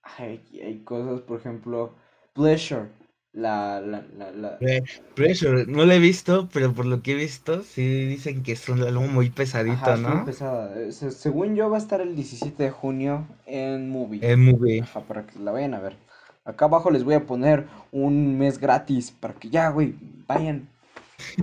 [0.03, 1.95] hay, hay cosas, por ejemplo,
[2.35, 2.91] Pleasure,
[3.33, 4.63] la, la, la, la,
[5.15, 8.69] Pressure, no la he visto, pero por lo que he visto, sí dicen que es
[8.69, 9.31] un- algo muy
[9.67, 10.25] ajá, pesadito, es muy ¿no?
[10.25, 10.79] pesada.
[10.81, 14.27] Eh, se- según yo va a estar el 17 de junio en Movie.
[14.31, 14.83] El movie.
[14.83, 15.97] Ajá, para que la vayan a ver.
[16.45, 19.95] Acá abajo les voy a poner un mes gratis para que ya, güey,
[20.29, 20.69] vayan.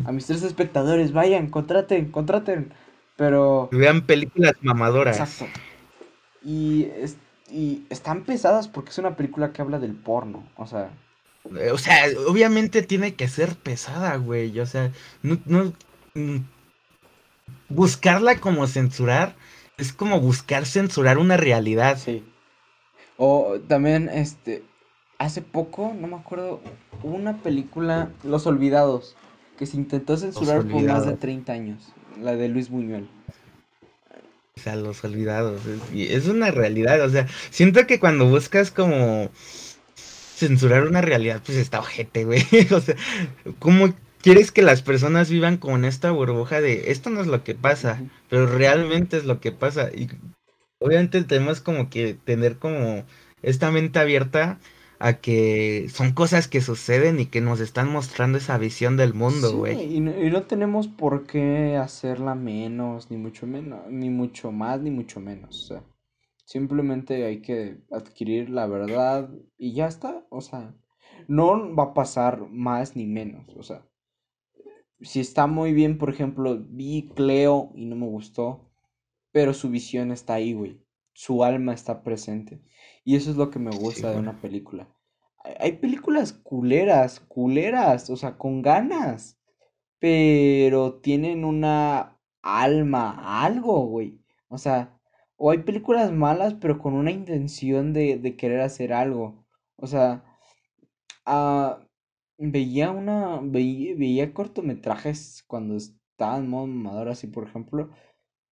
[0.05, 2.73] A mis tres espectadores, vayan, contraten, contraten.
[3.17, 5.17] Pero, Vean películas mamadoras.
[5.17, 5.45] exacto.
[6.43, 7.17] Y, es-
[7.49, 10.43] y están pesadas porque es una película que habla del porno.
[10.55, 10.89] O sea,
[11.55, 14.59] Eh, O sea, obviamente tiene que ser pesada, güey.
[14.59, 14.91] O sea,
[15.23, 15.73] no, no,
[16.15, 16.37] mm,
[17.69, 19.35] buscarla como censurar
[19.77, 21.97] es como buscar censurar una realidad.
[21.97, 22.23] sí.
[23.17, 24.63] O también, este,
[25.19, 26.59] hace poco, no me acuerdo,
[27.03, 29.15] hubo una película, Los Olvidados,
[29.61, 31.19] que se intentó censurar por más de Olvidados.
[31.19, 31.83] 30 años.
[32.19, 33.07] La de Luis Buñuel.
[34.57, 35.63] O sea, los olvidados.
[35.67, 36.99] Es, y es una realidad.
[37.05, 39.29] O sea, siento que cuando buscas como
[39.93, 42.43] censurar una realidad, pues está ojete, güey.
[42.71, 42.95] O sea,
[43.59, 43.93] ¿cómo
[44.23, 48.01] quieres que las personas vivan con esta burbuja de esto no es lo que pasa,
[48.31, 49.91] pero realmente es lo que pasa?
[49.93, 50.09] Y
[50.79, 53.05] obviamente tenemos como que tener como
[53.43, 54.57] esta mente abierta
[55.01, 59.51] a que son cosas que suceden y que nos están mostrando esa visión del mundo,
[59.51, 59.95] Sí, güey.
[59.97, 64.79] y no, y no tenemos por qué hacerla menos, ni mucho menos, ni mucho más,
[64.81, 65.63] ni mucho menos.
[65.63, 65.83] O sea,
[66.45, 70.25] simplemente hay que adquirir la verdad y ya está.
[70.29, 70.75] O sea,
[71.27, 73.55] no va a pasar más ni menos.
[73.57, 73.85] O sea,
[75.01, 78.71] si está muy bien, por ejemplo, vi Cleo y no me gustó,
[79.31, 80.80] pero su visión está ahí, güey.
[81.13, 82.61] Su alma está presente.
[83.03, 84.87] Y eso es lo que me Sí, gusta de una película.
[85.59, 89.39] Hay películas culeras, culeras, o sea, con ganas,
[89.99, 94.19] pero tienen una alma, algo, güey.
[94.49, 94.99] O sea,
[95.37, 99.45] o hay películas malas, pero con una intención de, de querer hacer algo.
[99.77, 100.23] O sea,
[101.25, 101.87] ah,
[102.37, 107.89] veía una, veía, veía cortometrajes cuando estaba en modo mamador, así por ejemplo,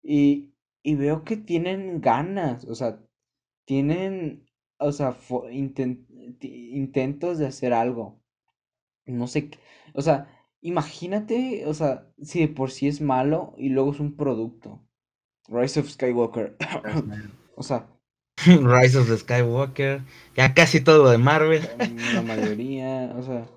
[0.03, 0.53] y,
[0.83, 2.99] y veo que tienen ganas, o sea,
[3.65, 4.45] tienen,
[4.79, 6.05] o sea, fo- inten-
[6.39, 8.21] ti- intentos de hacer algo.
[9.05, 9.59] No sé, qué-
[9.93, 10.27] o sea,
[10.61, 14.81] imagínate, o sea, si de por sí es malo y luego es un producto.
[15.49, 16.57] Rise of Skywalker.
[17.57, 17.87] O sea,
[18.45, 20.01] Rise of the Skywalker,
[20.35, 21.61] ya casi todo lo de Marvel.
[22.13, 23.47] La mayoría, o sea,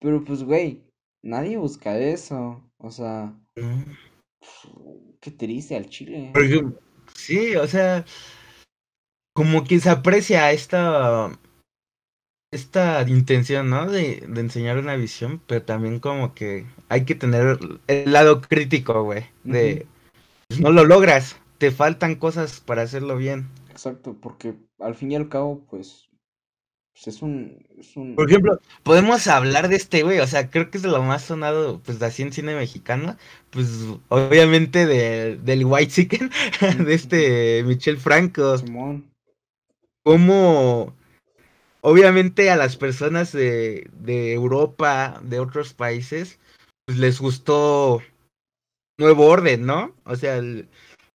[0.00, 0.84] pero pues, güey,
[1.22, 3.34] nadie busca eso, o sea,
[5.20, 6.32] qué triste al chile.
[7.14, 8.04] sí, o sea,
[9.34, 11.38] como que se aprecia esta
[12.50, 13.90] esta intención, ¿no?
[13.90, 17.58] De, de, enseñar una visión, pero también como que hay que tener
[17.88, 19.26] el lado crítico, güey.
[19.44, 19.86] De
[20.48, 23.48] pues, no lo logras, te faltan cosas para hacerlo bien.
[23.70, 26.07] Exacto, porque al fin y al cabo, pues,
[27.04, 28.16] pues es, un, es un...
[28.16, 31.22] Por ejemplo, podemos hablar de este, güey, o sea, creo que es de lo más
[31.22, 33.16] sonado, pues, así en cine mexicano,
[33.50, 33.68] pues,
[34.08, 36.30] obviamente de, del White Chicken,
[36.84, 38.58] de este Michel Franco.
[38.58, 39.08] Simón.
[40.02, 40.94] Cómo
[41.82, 46.40] obviamente a las personas de, de Europa, de otros países,
[46.84, 48.02] pues les gustó
[48.98, 49.94] Nuevo Orden, ¿no?
[50.04, 50.42] O sea,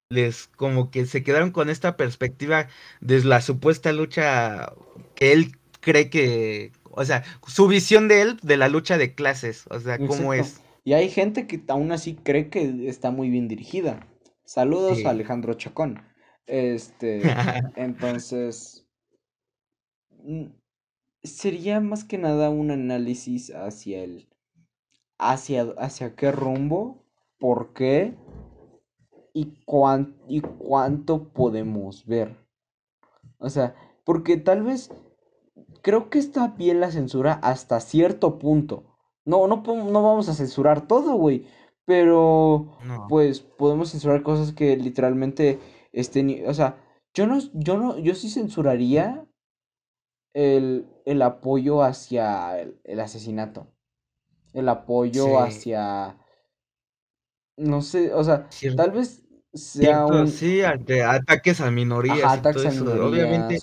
[0.10, 2.70] les como que se quedaron con esta perspectiva
[3.02, 4.72] de la supuesta lucha
[5.16, 9.66] que él cree que, o sea, su visión de él de la lucha de clases,
[9.70, 10.62] o sea, cómo es.
[10.84, 14.08] Y hay gente que aún así cree que está muy bien dirigida.
[14.46, 16.02] Saludos a Alejandro Chacón.
[16.46, 17.22] Este,
[17.76, 18.84] entonces,
[20.24, 20.54] Mm,
[21.24, 24.30] sería más que nada un análisis hacia el
[25.20, 27.04] hacia hacia qué rumbo,
[27.40, 28.16] por qué
[29.34, 29.54] y,
[30.28, 32.38] y cuánto podemos ver.
[33.38, 33.76] O sea,
[34.06, 34.90] porque tal vez
[35.84, 38.86] creo que está bien la censura hasta cierto punto.
[39.26, 41.46] No, no, no vamos a censurar todo, güey.
[41.86, 42.78] Pero,
[43.10, 45.60] pues, podemos censurar cosas que literalmente
[45.92, 46.48] estén.
[46.48, 46.78] O sea,
[47.14, 49.26] yo no, yo no, yo sí censuraría
[50.34, 53.68] el, el apoyo hacia el, asesinato.
[54.54, 56.18] El apoyo hacia.
[57.58, 59.24] No sé, o sea, tal vez
[59.54, 60.30] sea un.
[60.30, 62.24] Sí, ataques a minorías.
[62.24, 63.02] ataques a minorías.
[63.02, 63.60] Obviamente,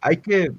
[0.00, 0.52] hay que.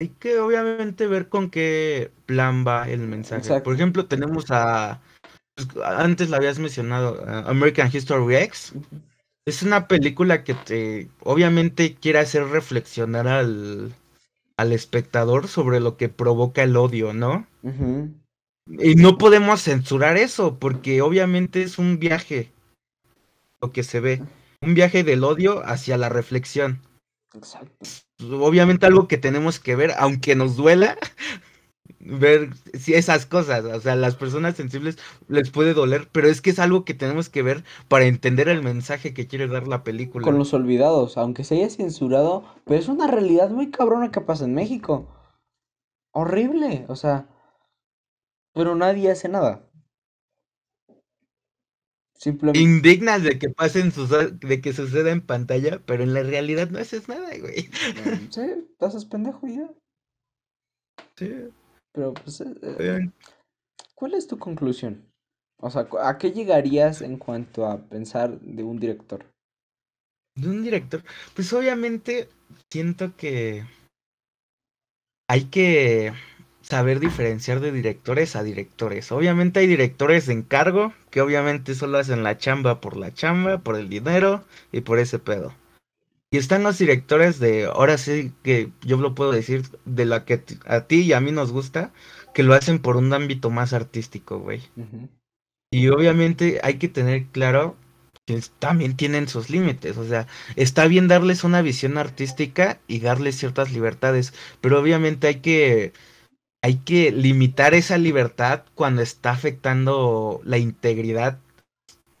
[0.00, 3.60] Hay que obviamente ver con qué plan va el mensaje.
[3.60, 5.00] Por ejemplo, tenemos a.
[5.54, 8.74] Pues, antes la habías mencionado, American History X.
[9.46, 13.94] Es una película que te obviamente quiere hacer reflexionar al,
[14.56, 17.46] al espectador sobre lo que provoca el odio, ¿no?
[18.66, 22.50] Y no podemos censurar eso, porque obviamente es un viaje,
[23.62, 24.22] lo que se ve,
[24.60, 26.82] un viaje del odio hacia la reflexión.
[27.34, 27.86] Exacto.
[28.22, 30.96] Obviamente algo que tenemos que ver, aunque nos duela,
[32.00, 34.98] ver si esas cosas, o sea, las personas sensibles
[35.28, 38.62] les puede doler, pero es que es algo que tenemos que ver para entender el
[38.62, 40.24] mensaje que quiere dar la película.
[40.24, 44.44] Con los olvidados, aunque se haya censurado, pero es una realidad muy cabrona que pasa
[44.44, 45.08] en México.
[46.12, 47.28] Horrible, o sea,
[48.54, 49.65] pero nadie hace nada.
[52.18, 52.60] Simplemente...
[52.60, 53.92] Indignas de que pasen
[54.40, 57.68] de que suceda en pantalla, pero en la realidad no haces nada, güey.
[58.30, 59.70] Sí, te haces pendejo ya.
[61.16, 61.48] Sí.
[61.92, 63.10] Pero, pues, eh, eh,
[63.94, 65.04] ¿cuál es tu conclusión?
[65.58, 69.24] O sea, ¿a qué llegarías en cuanto a pensar de un director?
[70.34, 71.02] De un director,
[71.34, 72.28] pues obviamente
[72.70, 73.64] siento que
[75.28, 76.12] hay que
[76.68, 79.12] saber diferenciar de directores a directores.
[79.12, 83.76] Obviamente hay directores de encargo que obviamente solo hacen la chamba por la chamba, por
[83.76, 85.54] el dinero y por ese pedo.
[86.30, 90.42] Y están los directores de, ahora sí que yo lo puedo decir, de la que
[90.66, 91.92] a ti y a mí nos gusta,
[92.34, 94.60] que lo hacen por un ámbito más artístico, güey.
[95.70, 97.76] Y obviamente hay que tener claro
[98.26, 103.36] que también tienen sus límites, o sea, está bien darles una visión artística y darles
[103.36, 105.92] ciertas libertades, pero obviamente hay que
[106.66, 111.38] hay que limitar esa libertad cuando está afectando la integridad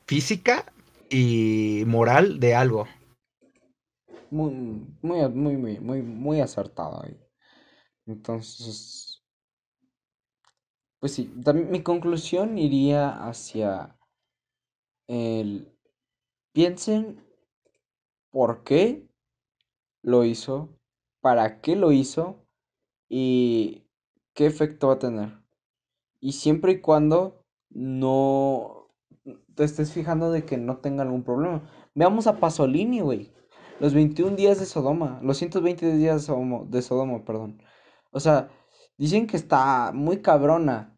[0.06, 0.72] física
[1.10, 2.86] y moral de algo
[4.30, 4.52] muy,
[5.02, 7.18] muy, muy, muy, muy, acertado ahí.
[8.06, 9.20] Entonces,
[11.00, 13.98] pues sí, también mi conclusión iría hacia
[15.08, 15.76] el
[16.52, 17.20] piensen
[18.30, 19.08] por qué
[20.02, 20.68] lo hizo,
[21.20, 22.46] para qué lo hizo
[23.08, 23.85] y
[24.36, 25.40] qué efecto va a tener.
[26.20, 28.92] Y siempre y cuando no
[29.56, 31.68] te estés fijando de que no tenga algún problema.
[31.94, 33.32] Veamos a Pasolini, güey.
[33.80, 37.62] Los 21 días de Sodoma, los 120 días de Sodoma, de Sodoma, perdón.
[38.10, 38.48] O sea,
[38.96, 40.95] dicen que está muy cabrona,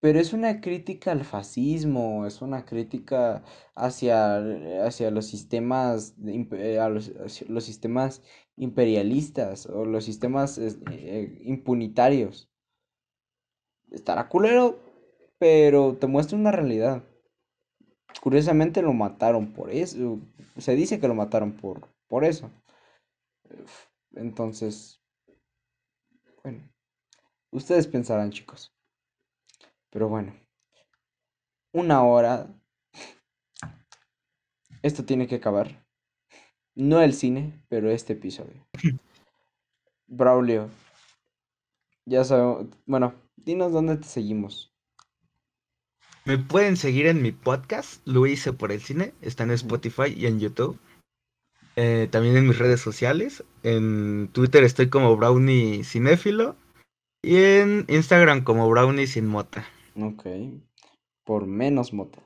[0.00, 3.42] pero es una crítica al fascismo, es una crítica
[3.74, 4.36] hacia,
[4.84, 7.12] hacia los sistemas, eh, a los,
[7.48, 8.22] los, sistemas
[8.56, 12.48] imperialistas o los sistemas eh, impunitarios.
[13.90, 14.78] Estará culero,
[15.38, 17.02] pero te muestra una realidad.
[18.20, 20.20] Curiosamente lo mataron por eso.
[20.58, 22.50] Se dice que lo mataron por, por eso.
[24.14, 25.00] Entonces,
[26.42, 26.68] bueno,
[27.50, 28.77] ustedes pensarán, chicos.
[29.90, 30.34] Pero bueno,
[31.72, 32.48] una hora.
[34.82, 35.84] Esto tiene que acabar.
[36.74, 38.66] No el cine, pero este episodio.
[40.06, 40.70] Braulio,
[42.06, 42.66] ya sabemos.
[42.86, 44.72] Bueno, dinos dónde te seguimos.
[46.24, 49.50] Me pueden seguir en mi podcast, lo hice por el cine, está en.
[49.52, 50.78] Spotify y en YouTube.
[51.76, 53.44] Eh, también en mis redes sociales.
[53.62, 56.56] En Twitter estoy como Brownie Cinéfilo.
[57.22, 59.66] Y en Instagram como Brownie Sin Mota.
[60.00, 60.26] Ok.
[61.24, 62.22] Por menos mota.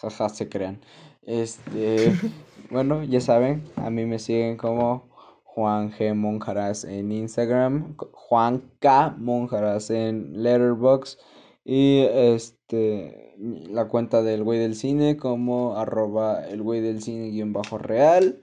[0.00, 0.80] Jaja, se crean.
[1.22, 2.12] Este.
[2.70, 5.08] bueno, ya saben, a mí me siguen como
[5.44, 6.14] Juan G.
[6.14, 7.96] Monjaras en Instagram.
[8.12, 9.16] Juan K.
[9.18, 11.18] Monjaras en Letterboxd.
[11.64, 13.34] Y este.
[13.38, 18.42] La cuenta del güey del cine como arroba el güey del cine guion bajo real.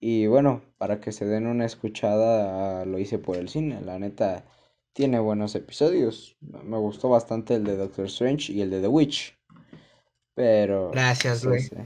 [0.00, 3.80] Y bueno, para que se den una escuchada, a lo hice por el cine.
[3.80, 4.44] La neta,
[4.98, 6.36] tiene buenos episodios.
[6.40, 9.38] Me gustó bastante el de Doctor Strange y el de The Witch.
[10.34, 10.90] Pero...
[10.90, 11.60] Gracias, sí, güey.
[11.60, 11.76] sí.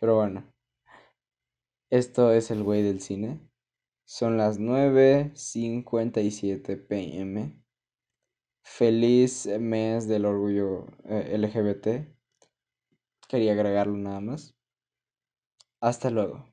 [0.00, 0.44] Pero bueno.
[1.90, 3.40] Esto es el güey del cine.
[4.04, 7.60] Son las 9.57 pm.
[8.62, 12.06] Feliz mes del orgullo eh, LGBT.
[13.28, 14.54] Quería agregarlo nada más.
[15.80, 16.49] Hasta luego.